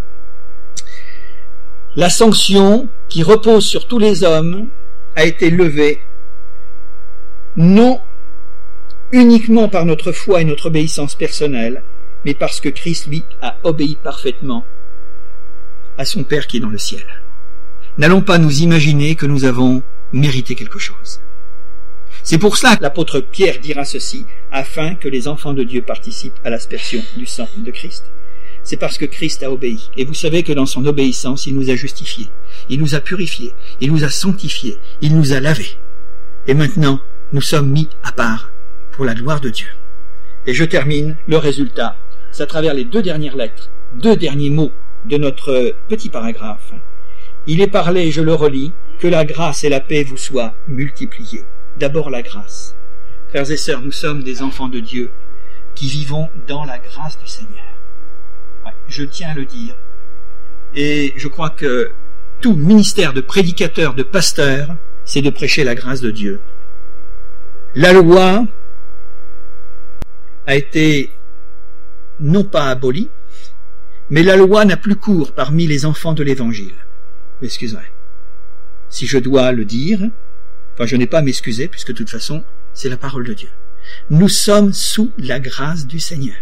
La 1.97 2.11
sanction 2.11 2.89
qui 3.09 3.23
repose 3.23 3.67
sur 3.67 3.87
tous 3.87 3.99
les 3.99 4.25
hommes 4.25 4.69
a 5.17 5.25
été 5.25 5.51
levée 5.51 6.01
non 7.57 8.01
uniquement 9.13 9.69
par 9.69 9.85
notre 9.87 10.11
foi 10.11 10.41
et 10.41 10.45
notre 10.45 10.67
obéissance 10.67 11.15
personnelle, 11.15 11.85
mais 12.25 12.35
parce 12.35 12.61
que 12.61 12.69
Christ, 12.69 13.07
lui, 13.07 13.25
a 13.41 13.57
obéi 13.63 13.97
parfaitement 14.03 14.65
à 15.99 16.05
son 16.05 16.25
Père 16.25 16.47
qui 16.47 16.57
est 16.57 16.61
dans 16.61 16.69
le 16.69 16.79
ciel. 16.79 17.05
N'allons 17.99 18.23
pas 18.23 18.39
nous 18.39 18.63
imaginer 18.63 19.15
que 19.15 19.27
nous 19.27 19.45
avons 19.45 19.83
mérité 20.13 20.55
quelque 20.55 20.79
chose. 20.79 21.21
C'est 22.23 22.39
pour 22.39 22.57
cela 22.57 22.77
que 22.77 22.83
l'apôtre 22.83 23.21
Pierre 23.21 23.61
dira 23.61 23.85
ceci, 23.85 24.25
afin 24.51 24.95
que 24.95 25.09
les 25.09 25.29
enfants 25.29 25.53
de 25.53 25.63
Dieu 25.63 25.83
participent 25.83 26.39
à 26.43 26.51
l'aspersion 26.51 27.03
du 27.17 27.27
sang 27.27 27.49
de 27.59 27.71
Christ. 27.71 28.05
C'est 28.63 28.79
parce 28.79 28.97
que 28.97 29.05
Christ 29.05 29.43
a 29.43 29.51
obéi. 29.51 29.91
Et 29.97 30.07
vous 30.07 30.15
savez 30.15 30.43
que 30.43 30.53
dans 30.53 30.65
son 30.65 30.87
obéissance, 30.87 31.47
il 31.47 31.55
nous 31.55 31.69
a 31.71 31.77
justifiés, 31.77 32.31
il 32.71 32.81
nous 32.81 32.95
a 32.95 33.01
purifiés, 33.01 33.53
il 33.81 33.93
nous 33.93 34.05
a 34.05 34.09
sanctifiés, 34.09 34.79
il 35.03 35.15
nous 35.15 35.33
a 35.35 35.41
lavés. 35.41 35.77
Et 36.47 36.55
maintenant, 36.55 36.99
nous 37.33 37.43
sommes 37.43 37.71
mis 37.71 37.91
à 38.03 38.13
part 38.13 38.51
pour 38.93 39.05
la 39.05 39.15
gloire 39.15 39.41
de 39.41 39.51
Dieu. 39.51 39.69
Et 40.47 40.55
je 40.55 40.65
termine 40.65 41.17
le 41.27 41.37
résultat. 41.37 41.97
C'est 42.35 42.43
à 42.43 42.47
travers 42.47 42.75
les 42.75 42.85
deux 42.85 43.01
dernières 43.01 43.37
lettres, 43.37 43.71
deux 43.95 44.17
derniers 44.17 44.51
mots 44.51 44.73
de 45.05 45.17
notre 45.19 45.73
petit 45.89 46.09
paragraphe. 46.09 46.73
Il 47.47 47.61
est 47.61 47.69
parlé, 47.69 48.11
je 48.11 48.23
le 48.23 48.35
relis, 48.35 48.73
que 48.99 49.07
la 49.07 49.25
grâce 49.25 49.63
et 49.63 49.69
la 49.69 49.79
paix 49.79 50.03
vous 50.03 50.17
soient 50.17 50.53
multipliées. 50.67 51.45
D'abord 51.79 52.11
la 52.11 52.23
grâce. 52.23 52.75
Frères 53.29 53.49
et 53.49 53.57
sœurs, 53.57 53.83
nous 53.83 53.93
sommes 53.93 54.25
des 54.25 54.43
enfants 54.43 54.67
de 54.67 54.81
Dieu 54.81 55.13
qui 55.77 55.87
vivons 55.87 56.29
dans 56.49 56.65
la 56.65 56.81
grâce 56.81 57.17
du 57.21 57.29
Seigneur. 57.29 57.73
je 58.89 59.05
tiens 59.05 59.31
à 59.31 59.35
le 59.35 59.45
dire. 59.45 59.77
Et 60.75 61.13
je 61.17 61.29
crois 61.29 61.51
que 61.51 61.93
tout 62.41 62.57
ministère 62.57 63.13
de 63.13 63.21
prédicateur, 63.21 63.95
de 63.95 64.03
pasteur, 64.03 64.75
c'est 65.05 65.23
de 65.23 65.31
prêcher 65.31 65.63
la 65.63 65.77
grâce 65.77 66.01
de 66.01 66.11
Dieu. 66.11 66.41
La 67.77 67.93
loi 67.93 68.45
a 70.49 70.57
été 70.57 71.13
non 72.21 72.45
pas 72.45 72.69
abolie, 72.69 73.11
mais 74.11 74.23
la 74.23 74.37
loi 74.37 74.65
n'a 74.65 74.77
plus 74.77 74.97
cours 74.97 75.33
parmi 75.33 75.67
les 75.67 75.87
enfants 75.87 76.13
de 76.13 76.23
l'Évangile. 76.23 76.75
Excusez. 77.43 77.77
Si 78.89 79.07
je 79.07 79.19
dois 79.19 79.53
le 79.53 79.65
dire, 79.65 80.01
enfin 80.75 80.87
je 80.87 80.97
n'ai 80.97 81.07
pas 81.07 81.19
à 81.19 81.23
m'excuser, 81.23 81.69
puisque 81.69 81.89
de 81.89 81.97
toute 81.97 82.11
façon, 82.11 82.45
c'est 82.75 82.89
la 82.89 82.97
parole 82.97 83.27
de 83.27 83.35
Dieu. 83.35 83.49
Nous 84.11 84.29
sommes 84.29 84.73
sous 84.73 85.11
la 85.19 85.41
grâce 85.41 85.87
du 85.87 86.01
Seigneur. 86.01 86.37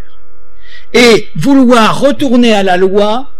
Et 0.92 1.28
vouloir 1.37 2.00
retourner 2.00 2.52
à 2.52 2.62
la 2.62 2.76
loi, 2.76 3.30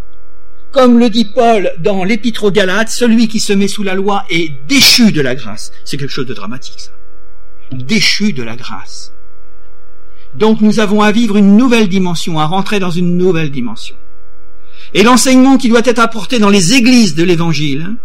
comme 0.71 0.99
le 0.99 1.11
dit 1.11 1.27
Paul 1.27 1.73
dans 1.79 2.05
l'Épître 2.05 2.45
aux 2.45 2.51
Galates, 2.51 2.88
celui 2.88 3.29
qui 3.29 3.40
se 3.40 3.53
met 3.53 3.68
sous 3.68 3.83
la 3.83 3.95
loi 3.95 4.25
est 4.31 4.53
déchu 4.68 5.12
de 5.12 5.21
la 5.21 5.35
grâce. 5.35 5.73
C'est 5.85 5.97
quelque 5.97 6.11
chose 6.11 6.27
de 6.27 6.35
dramatique, 6.35 6.81
ça. 6.81 6.90
Déchu 7.73 8.33
de 8.33 8.42
la 8.42 8.57
grâce. 8.57 9.12
Donc 10.35 10.61
nous 10.61 10.81
avons 10.81 11.03
à 11.03 11.12
vivre 11.12 11.37
une 11.37 11.57
nouvelle 11.57 11.88
dimension, 11.88 12.38
à 12.38 12.47
rentrer 12.47 12.81
dans 12.81 12.90
une 12.90 13.16
nouvelle 13.16 13.51
dimension. 13.51 13.97
Et 14.95 15.03
l'enseignement 15.03 15.57
qui 15.57 15.68
doit 15.68 15.83
être 15.85 15.99
apporté 15.99 16.38
dans 16.38 16.49
les 16.49 16.75
églises 16.75 17.14
de 17.14 17.23
l'évangile, 17.23 17.97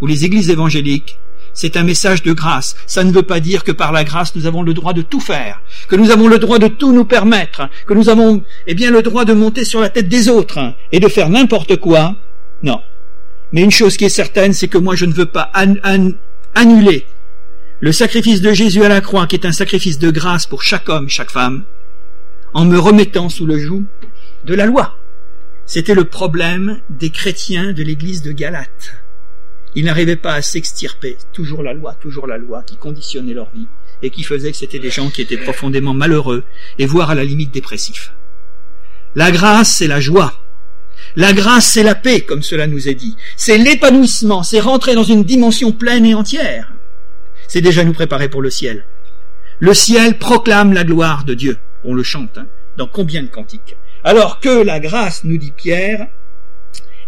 ou 0.00 0.06
les 0.06 0.24
églises 0.24 0.50
évangéliques, 0.50 1.18
c'est 1.54 1.76
un 1.76 1.82
message 1.82 2.22
de 2.22 2.32
grâce. 2.32 2.76
Ça 2.86 3.04
ne 3.04 3.12
veut 3.12 3.22
pas 3.22 3.40
dire 3.40 3.62
que 3.62 3.72
par 3.72 3.92
la 3.92 4.04
grâce 4.04 4.34
nous 4.34 4.46
avons 4.46 4.62
le 4.62 4.74
droit 4.74 4.92
de 4.92 5.02
tout 5.02 5.20
faire, 5.20 5.60
que 5.88 5.96
nous 5.96 6.10
avons 6.10 6.28
le 6.28 6.38
droit 6.38 6.58
de 6.58 6.68
tout 6.68 6.92
nous 6.92 7.04
permettre, 7.04 7.68
que 7.86 7.94
nous 7.94 8.08
avons, 8.08 8.42
eh 8.66 8.74
bien, 8.74 8.90
le 8.90 9.02
droit 9.02 9.24
de 9.24 9.32
monter 9.32 9.64
sur 9.64 9.80
la 9.80 9.88
tête 9.88 10.08
des 10.08 10.28
autres 10.28 10.74
et 10.92 11.00
de 11.00 11.08
faire 11.08 11.28
n'importe 11.28 11.76
quoi. 11.76 12.14
Non. 12.62 12.80
Mais 13.52 13.62
une 13.62 13.70
chose 13.70 13.96
qui 13.96 14.04
est 14.04 14.08
certaine, 14.08 14.54
c'est 14.54 14.68
que 14.68 14.78
moi 14.78 14.94
je 14.96 15.04
ne 15.04 15.12
veux 15.12 15.26
pas 15.26 15.50
annuler 16.54 17.06
le 17.82 17.90
sacrifice 17.90 18.40
de 18.40 18.52
Jésus 18.52 18.84
à 18.84 18.88
la 18.88 19.00
croix, 19.00 19.26
qui 19.26 19.34
est 19.34 19.44
un 19.44 19.50
sacrifice 19.50 19.98
de 19.98 20.12
grâce 20.12 20.46
pour 20.46 20.62
chaque 20.62 20.88
homme, 20.88 21.08
chaque 21.08 21.32
femme, 21.32 21.64
en 22.54 22.64
me 22.64 22.78
remettant 22.78 23.28
sous 23.28 23.44
le 23.44 23.58
joug 23.58 23.82
de 24.44 24.54
la 24.54 24.66
loi. 24.66 24.96
C'était 25.66 25.96
le 25.96 26.04
problème 26.04 26.78
des 26.90 27.10
chrétiens 27.10 27.72
de 27.72 27.82
l'église 27.82 28.22
de 28.22 28.30
Galate. 28.30 28.94
Ils 29.74 29.84
n'arrivaient 29.84 30.14
pas 30.14 30.34
à 30.34 30.42
s'extirper. 30.42 31.16
Toujours 31.32 31.64
la 31.64 31.72
loi, 31.72 31.96
toujours 32.00 32.28
la 32.28 32.38
loi 32.38 32.62
qui 32.62 32.76
conditionnait 32.76 33.34
leur 33.34 33.50
vie 33.50 33.66
et 34.00 34.10
qui 34.10 34.22
faisait 34.22 34.52
que 34.52 34.58
c'était 34.58 34.78
des 34.78 34.90
gens 34.90 35.10
qui 35.10 35.20
étaient 35.20 35.36
profondément 35.36 35.92
malheureux 35.92 36.44
et 36.78 36.86
voire 36.86 37.10
à 37.10 37.16
la 37.16 37.24
limite 37.24 37.52
dépressifs. 37.52 38.12
La 39.16 39.32
grâce, 39.32 39.72
c'est 39.72 39.88
la 39.88 39.98
joie. 39.98 40.34
La 41.16 41.32
grâce, 41.32 41.72
c'est 41.72 41.82
la 41.82 41.96
paix, 41.96 42.20
comme 42.20 42.44
cela 42.44 42.68
nous 42.68 42.88
est 42.88 42.94
dit. 42.94 43.16
C'est 43.36 43.58
l'épanouissement, 43.58 44.44
c'est 44.44 44.60
rentrer 44.60 44.94
dans 44.94 45.02
une 45.02 45.24
dimension 45.24 45.72
pleine 45.72 46.06
et 46.06 46.14
entière. 46.14 46.72
C'est 47.52 47.60
déjà 47.60 47.84
nous 47.84 47.92
préparer 47.92 48.30
pour 48.30 48.40
le 48.40 48.48
ciel. 48.48 48.82
Le 49.58 49.74
ciel 49.74 50.16
proclame 50.16 50.72
la 50.72 50.84
gloire 50.84 51.24
de 51.24 51.34
Dieu. 51.34 51.58
On 51.84 51.92
le 51.92 52.02
chante, 52.02 52.38
hein, 52.38 52.46
dans 52.78 52.86
combien 52.86 53.22
de 53.22 53.26
cantiques? 53.26 53.76
Alors 54.04 54.40
que 54.40 54.48
la 54.48 54.80
grâce, 54.80 55.22
nous 55.24 55.36
dit 55.36 55.52
Pierre, 55.54 56.06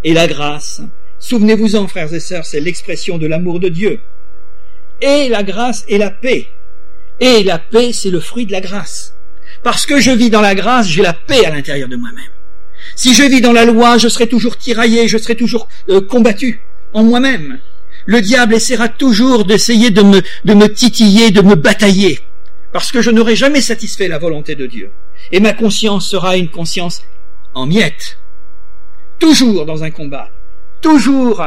et 0.04 0.12
la 0.12 0.26
grâce, 0.26 0.82
souvenez-vous-en 1.18 1.88
frères 1.88 2.12
et 2.12 2.20
sœurs, 2.20 2.44
c'est 2.44 2.60
l'expression 2.60 3.16
de 3.16 3.26
l'amour 3.26 3.58
de 3.58 3.70
Dieu. 3.70 4.00
Et 5.00 5.30
la 5.30 5.44
grâce 5.44 5.86
et 5.88 5.96
la 5.96 6.10
paix. 6.10 6.48
Et 7.20 7.42
la 7.42 7.58
paix, 7.58 7.94
c'est 7.94 8.10
le 8.10 8.20
fruit 8.20 8.44
de 8.44 8.52
la 8.52 8.60
grâce. 8.60 9.14
Parce 9.62 9.86
que 9.86 9.98
je 9.98 10.10
vis 10.10 10.28
dans 10.28 10.42
la 10.42 10.54
grâce, 10.54 10.86
j'ai 10.88 11.00
la 11.00 11.14
paix 11.14 11.46
à 11.46 11.50
l'intérieur 11.54 11.88
de 11.88 11.96
moi-même. 11.96 12.32
Si 12.96 13.14
je 13.14 13.22
vis 13.22 13.40
dans 13.40 13.52
la 13.52 13.64
loi, 13.64 13.96
je 13.96 14.08
serai 14.08 14.26
toujours 14.26 14.58
tiraillé, 14.58 15.08
je 15.08 15.16
serai 15.16 15.36
toujours 15.36 15.68
euh, 15.88 16.02
combattu 16.02 16.60
en 16.92 17.02
moi-même. 17.02 17.60
Le 18.06 18.20
diable 18.20 18.54
essaiera 18.54 18.88
toujours 18.88 19.44
d'essayer 19.44 19.90
de 19.90 20.02
me, 20.02 20.66
titiller, 20.66 21.30
de 21.30 21.40
me 21.40 21.54
batailler, 21.54 22.20
parce 22.72 22.92
que 22.92 23.00
je 23.00 23.10
n'aurai 23.10 23.36
jamais 23.36 23.60
satisfait 23.60 24.08
la 24.08 24.18
volonté 24.18 24.54
de 24.54 24.66
Dieu. 24.66 24.90
Et 25.32 25.40
ma 25.40 25.52
conscience 25.52 26.06
sera 26.06 26.36
une 26.36 26.50
conscience 26.50 27.02
en 27.54 27.66
miettes. 27.66 28.18
Toujours 29.18 29.64
dans 29.64 29.84
un 29.84 29.90
combat. 29.90 30.28
Toujours, 30.82 31.42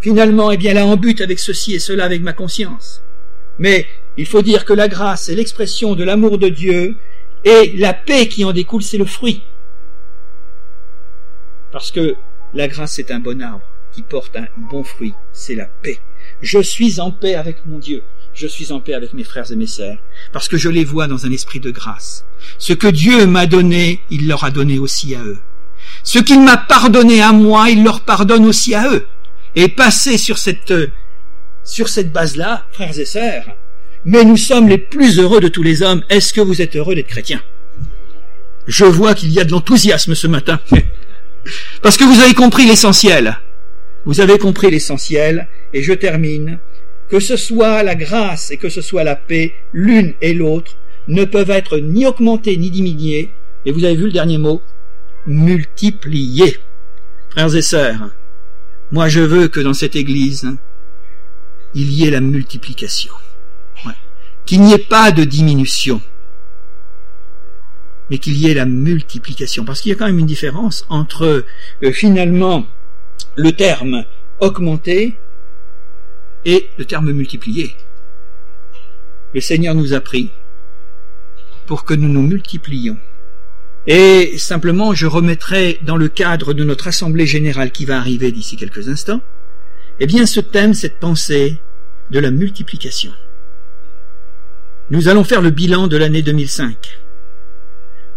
finalement, 0.00 0.50
eh 0.50 0.56
bien 0.56 0.74
là 0.74 0.84
en 0.84 0.96
but 0.96 1.20
avec 1.20 1.38
ceci 1.38 1.74
et 1.74 1.78
cela 1.78 2.04
avec 2.04 2.22
ma 2.22 2.32
conscience. 2.32 3.02
Mais 3.58 3.86
il 4.16 4.26
faut 4.26 4.42
dire 4.42 4.64
que 4.64 4.72
la 4.72 4.88
grâce 4.88 5.28
est 5.28 5.36
l'expression 5.36 5.94
de 5.94 6.02
l'amour 6.02 6.38
de 6.38 6.48
Dieu 6.48 6.96
et 7.44 7.72
la 7.76 7.92
paix 7.92 8.26
qui 8.26 8.44
en 8.44 8.52
découle, 8.52 8.82
c'est 8.82 8.98
le 8.98 9.04
fruit. 9.04 9.42
Parce 11.70 11.92
que 11.92 12.16
la 12.52 12.66
grâce 12.66 12.98
est 12.98 13.12
un 13.12 13.20
bon 13.20 13.40
arbre 13.42 13.64
qui 13.94 14.02
porte 14.02 14.36
un 14.36 14.46
bon 14.56 14.84
fruit, 14.84 15.14
c'est 15.32 15.54
la 15.54 15.66
paix. 15.66 16.00
Je 16.42 16.60
suis 16.60 17.00
en 17.00 17.10
paix 17.10 17.34
avec 17.34 17.64
mon 17.66 17.78
Dieu, 17.78 18.02
je 18.34 18.46
suis 18.46 18.72
en 18.72 18.80
paix 18.80 18.94
avec 18.94 19.12
mes 19.12 19.24
frères 19.24 19.50
et 19.52 19.56
mes 19.56 19.66
sœurs, 19.66 19.98
parce 20.32 20.48
que 20.48 20.56
je 20.56 20.68
les 20.68 20.84
vois 20.84 21.06
dans 21.06 21.26
un 21.26 21.30
esprit 21.30 21.60
de 21.60 21.70
grâce. 21.70 22.24
Ce 22.58 22.72
que 22.72 22.88
Dieu 22.88 23.26
m'a 23.26 23.46
donné, 23.46 24.00
il 24.10 24.26
leur 24.26 24.44
a 24.44 24.50
donné 24.50 24.78
aussi 24.78 25.14
à 25.14 25.22
eux. 25.22 25.38
Ce 26.02 26.18
qu'il 26.18 26.40
m'a 26.40 26.56
pardonné 26.56 27.22
à 27.22 27.32
moi, 27.32 27.70
il 27.70 27.84
leur 27.84 28.00
pardonne 28.00 28.46
aussi 28.46 28.74
à 28.74 28.90
eux. 28.92 29.06
Et 29.54 29.68
passer 29.68 30.18
sur 30.18 30.38
cette, 30.38 30.74
sur 31.62 31.88
cette 31.88 32.10
base-là, 32.10 32.66
frères 32.72 32.98
et 32.98 33.04
sœurs, 33.04 33.44
mais 34.04 34.24
nous 34.24 34.36
sommes 34.36 34.68
les 34.68 34.78
plus 34.78 35.18
heureux 35.18 35.40
de 35.40 35.48
tous 35.48 35.62
les 35.62 35.82
hommes. 35.82 36.02
Est-ce 36.08 36.32
que 36.32 36.40
vous 36.40 36.60
êtes 36.60 36.74
heureux 36.76 36.94
d'être 36.94 37.06
chrétien 37.06 37.40
Je 38.66 38.84
vois 38.84 39.14
qu'il 39.14 39.30
y 39.30 39.38
a 39.38 39.44
de 39.44 39.52
l'enthousiasme 39.52 40.14
ce 40.14 40.26
matin. 40.26 40.58
Parce 41.82 41.96
que 41.96 42.04
vous 42.04 42.20
avez 42.20 42.34
compris 42.34 42.66
l'essentiel. 42.66 43.38
Vous 44.04 44.20
avez 44.20 44.38
compris 44.38 44.70
l'essentiel, 44.70 45.48
et 45.72 45.82
je 45.82 45.92
termine. 45.92 46.58
Que 47.08 47.20
ce 47.20 47.36
soit 47.36 47.82
la 47.82 47.94
grâce 47.94 48.50
et 48.50 48.56
que 48.56 48.68
ce 48.68 48.80
soit 48.80 49.04
la 49.04 49.16
paix, 49.16 49.54
l'une 49.72 50.14
et 50.20 50.34
l'autre, 50.34 50.76
ne 51.06 51.24
peuvent 51.24 51.50
être 51.50 51.78
ni 51.78 52.06
augmentées 52.06 52.56
ni 52.56 52.70
diminuées, 52.70 53.30
et 53.66 53.72
vous 53.72 53.84
avez 53.84 53.96
vu 53.96 54.06
le 54.06 54.12
dernier 54.12 54.38
mot, 54.38 54.62
multipliées. 55.26 56.58
Frères 57.30 57.54
et 57.54 57.62
sœurs, 57.62 58.10
moi 58.92 59.08
je 59.08 59.20
veux 59.20 59.48
que 59.48 59.60
dans 59.60 59.74
cette 59.74 59.96
Église, 59.96 60.48
il 61.74 61.92
y 61.92 62.06
ait 62.06 62.10
la 62.10 62.20
multiplication. 62.20 63.12
Qu'il 64.46 64.60
n'y 64.62 64.74
ait 64.74 64.78
pas 64.78 65.10
de 65.10 65.24
diminution 65.24 66.00
mais 68.10 68.18
qu'il 68.18 68.36
y 68.36 68.50
ait 68.50 68.54
la 68.54 68.66
multiplication. 68.66 69.64
Parce 69.64 69.80
qu'il 69.80 69.90
y 69.90 69.92
a 69.94 69.96
quand 69.96 70.06
même 70.06 70.18
une 70.18 70.26
différence 70.26 70.86
entre 70.88 71.44
euh, 71.82 71.92
finalement 71.92 72.66
le 73.36 73.52
terme 73.52 74.04
augmenter 74.40 75.14
et 76.44 76.68
le 76.78 76.84
terme 76.84 77.12
multiplier. 77.12 77.74
Le 79.32 79.40
Seigneur 79.40 79.74
nous 79.74 79.94
a 79.94 80.00
pris 80.00 80.30
pour 81.66 81.84
que 81.84 81.94
nous 81.94 82.08
nous 82.08 82.22
multiplions. 82.22 82.96
Et 83.86 84.38
simplement, 84.38 84.94
je 84.94 85.06
remettrai 85.06 85.78
dans 85.82 85.96
le 85.96 86.08
cadre 86.08 86.54
de 86.54 86.64
notre 86.64 86.88
assemblée 86.88 87.26
générale 87.26 87.70
qui 87.70 87.84
va 87.84 87.98
arriver 87.98 88.32
d'ici 88.32 88.56
quelques 88.56 88.88
instants, 88.88 89.20
eh 90.00 90.06
bien 90.06 90.26
ce 90.26 90.40
thème, 90.40 90.74
cette 90.74 90.98
pensée 90.98 91.58
de 92.10 92.18
la 92.18 92.30
multiplication. 92.30 93.12
Nous 94.90 95.08
allons 95.08 95.24
faire 95.24 95.40
le 95.40 95.50
bilan 95.50 95.86
de 95.86 95.96
l'année 95.96 96.22
2005 96.22 97.00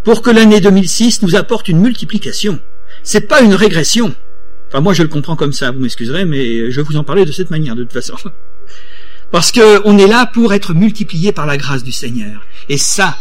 pour 0.04 0.22
que 0.22 0.30
l'année 0.30 0.60
2006 0.60 1.22
nous 1.22 1.36
apporte 1.36 1.68
une 1.68 1.80
multiplication. 1.80 2.60
C'est 3.02 3.28
pas 3.28 3.42
une 3.42 3.54
régression. 3.54 4.14
Enfin, 4.68 4.80
moi, 4.80 4.92
je 4.92 5.02
le 5.02 5.08
comprends 5.08 5.36
comme 5.36 5.52
ça, 5.52 5.70
vous 5.70 5.80
m'excuserez, 5.80 6.24
mais 6.24 6.70
je 6.70 6.80
vous 6.80 6.96
en 6.96 7.04
parler 7.04 7.24
de 7.24 7.32
cette 7.32 7.50
manière, 7.50 7.74
de 7.74 7.82
toute 7.82 7.92
façon. 7.92 8.16
Parce 9.30 9.52
que 9.52 9.80
on 9.84 9.98
est 9.98 10.06
là 10.06 10.26
pour 10.26 10.54
être 10.54 10.74
multiplié 10.74 11.32
par 11.32 11.46
la 11.46 11.56
grâce 11.56 11.82
du 11.82 11.92
Seigneur. 11.92 12.46
Et 12.68 12.78
ça, 12.78 13.16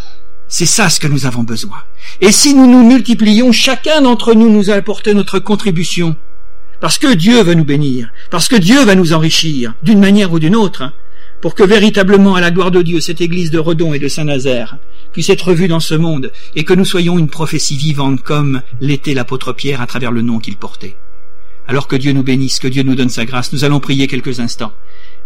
c'est 0.47 0.65
ça 0.65 0.89
ce 0.89 0.99
que 0.99 1.07
nous 1.07 1.25
avons 1.25 1.43
besoin. 1.43 1.77
Et 2.21 2.31
si 2.31 2.53
nous 2.53 2.67
nous 2.67 2.88
multiplions, 2.88 3.51
chacun 3.51 4.01
d'entre 4.01 4.33
nous 4.33 4.49
nous 4.49 4.69
apporter 4.69 5.13
notre 5.13 5.39
contribution. 5.39 6.15
Parce 6.79 6.97
que 6.97 7.13
Dieu 7.13 7.41
va 7.41 7.55
nous 7.55 7.65
bénir. 7.65 8.10
Parce 8.29 8.47
que 8.47 8.55
Dieu 8.55 8.83
va 8.86 8.95
nous 8.95 9.12
enrichir, 9.13 9.73
d'une 9.83 9.99
manière 9.99 10.31
ou 10.31 10.39
d'une 10.39 10.55
autre 10.55 10.91
pour 11.41 11.55
que 11.55 11.63
véritablement, 11.63 12.36
à 12.36 12.41
la 12.41 12.51
gloire 12.51 12.71
de 12.71 12.81
Dieu, 12.81 12.99
cette 12.99 13.21
église 13.21 13.51
de 13.51 13.60
Redon 13.60 13.93
et 13.93 13.99
de 13.99 14.07
Saint-Nazaire 14.07 14.77
puisse 15.13 15.29
être 15.29 15.53
vue 15.53 15.67
dans 15.67 15.79
ce 15.79 15.95
monde, 15.95 16.31
et 16.55 16.63
que 16.63 16.73
nous 16.73 16.86
soyons 16.86 17.17
une 17.17 17.29
prophétie 17.29 17.77
vivante 17.77 18.21
comme 18.21 18.62
l'était 18.81 19.13
l'apôtre 19.13 19.53
Pierre 19.53 19.81
à 19.81 19.88
travers 19.88 20.12
le 20.12 20.21
nom 20.21 20.39
qu'il 20.39 20.57
portait. 20.57 20.95
Alors 21.67 21.88
que 21.88 21.95
Dieu 21.95 22.13
nous 22.13 22.23
bénisse, 22.23 22.60
que 22.60 22.67
Dieu 22.67 22.84
nous 22.84 22.95
donne 22.95 23.10
sa 23.10 23.25
grâce, 23.25 23.51
nous 23.51 23.65
allons 23.65 23.80
prier 23.80 24.08
quelques 24.08 24.39
instants, 24.39 24.73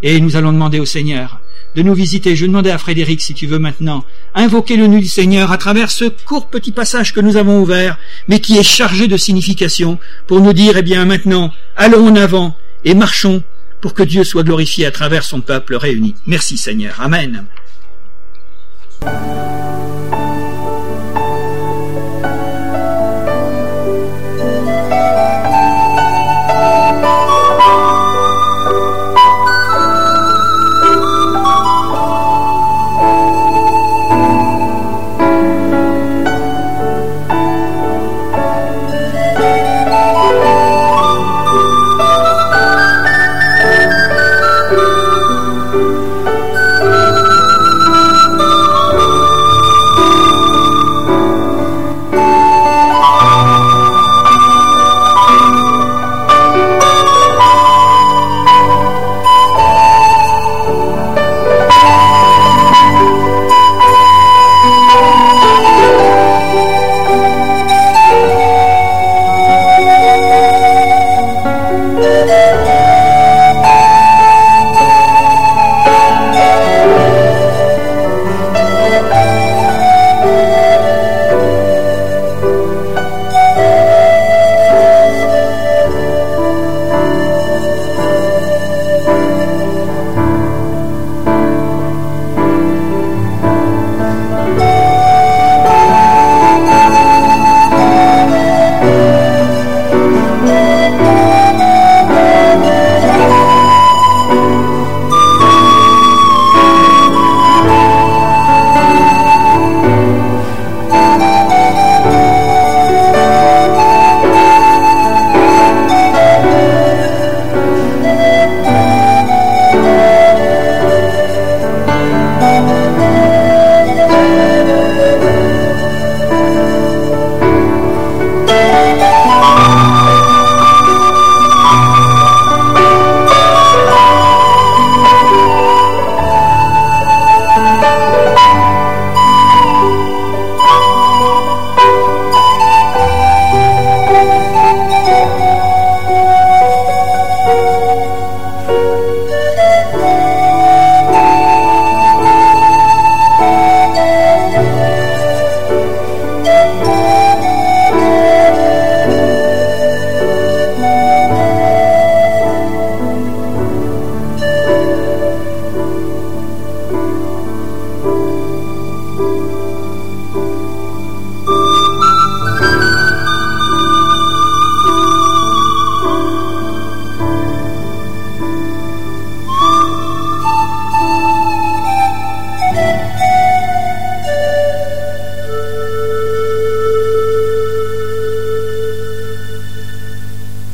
et 0.02 0.20
nous 0.20 0.36
allons 0.36 0.52
demander 0.52 0.80
au 0.80 0.86
Seigneur 0.86 1.40
de 1.76 1.84
nous 1.84 1.94
visiter. 1.94 2.36
Je 2.36 2.46
demandais 2.46 2.72
à 2.72 2.78
Frédéric, 2.78 3.22
si 3.22 3.34
tu 3.34 3.48
veux 3.48 3.60
maintenant, 3.60 4.04
invoquer 4.36 4.76
le 4.76 4.88
nom 4.88 4.98
du 4.98 5.08
Seigneur 5.08 5.52
à 5.52 5.58
travers 5.58 5.92
ce 5.92 6.06
court 6.06 6.48
petit 6.48 6.72
passage 6.72 7.14
que 7.14 7.20
nous 7.20 7.38
avons 7.38 7.62
ouvert, 7.62 7.98
mais 8.28 8.40
qui 8.40 8.58
est 8.58 8.64
chargé 8.64 9.08
de 9.08 9.18
signification, 9.18 10.00
pour 10.28 10.42
nous 10.42 10.54
dire, 10.54 10.78
eh 10.78 10.82
bien, 10.82 11.06
maintenant, 11.06 11.54
allons 11.78 12.08
en 12.08 12.16
avant 12.16 12.56
et 12.84 12.94
marchons 12.94 13.44
pour 13.80 13.94
que 13.94 14.04
Dieu 14.04 14.24
soit 14.24 14.44
glorifié 14.44 14.86
à 14.86 14.92
travers 14.92 15.24
son 15.24 15.42
peuple 15.42 15.76
réuni. 15.76 16.16
Merci 16.26 16.58
Seigneur. 16.58 17.00
Amen. 17.00 17.46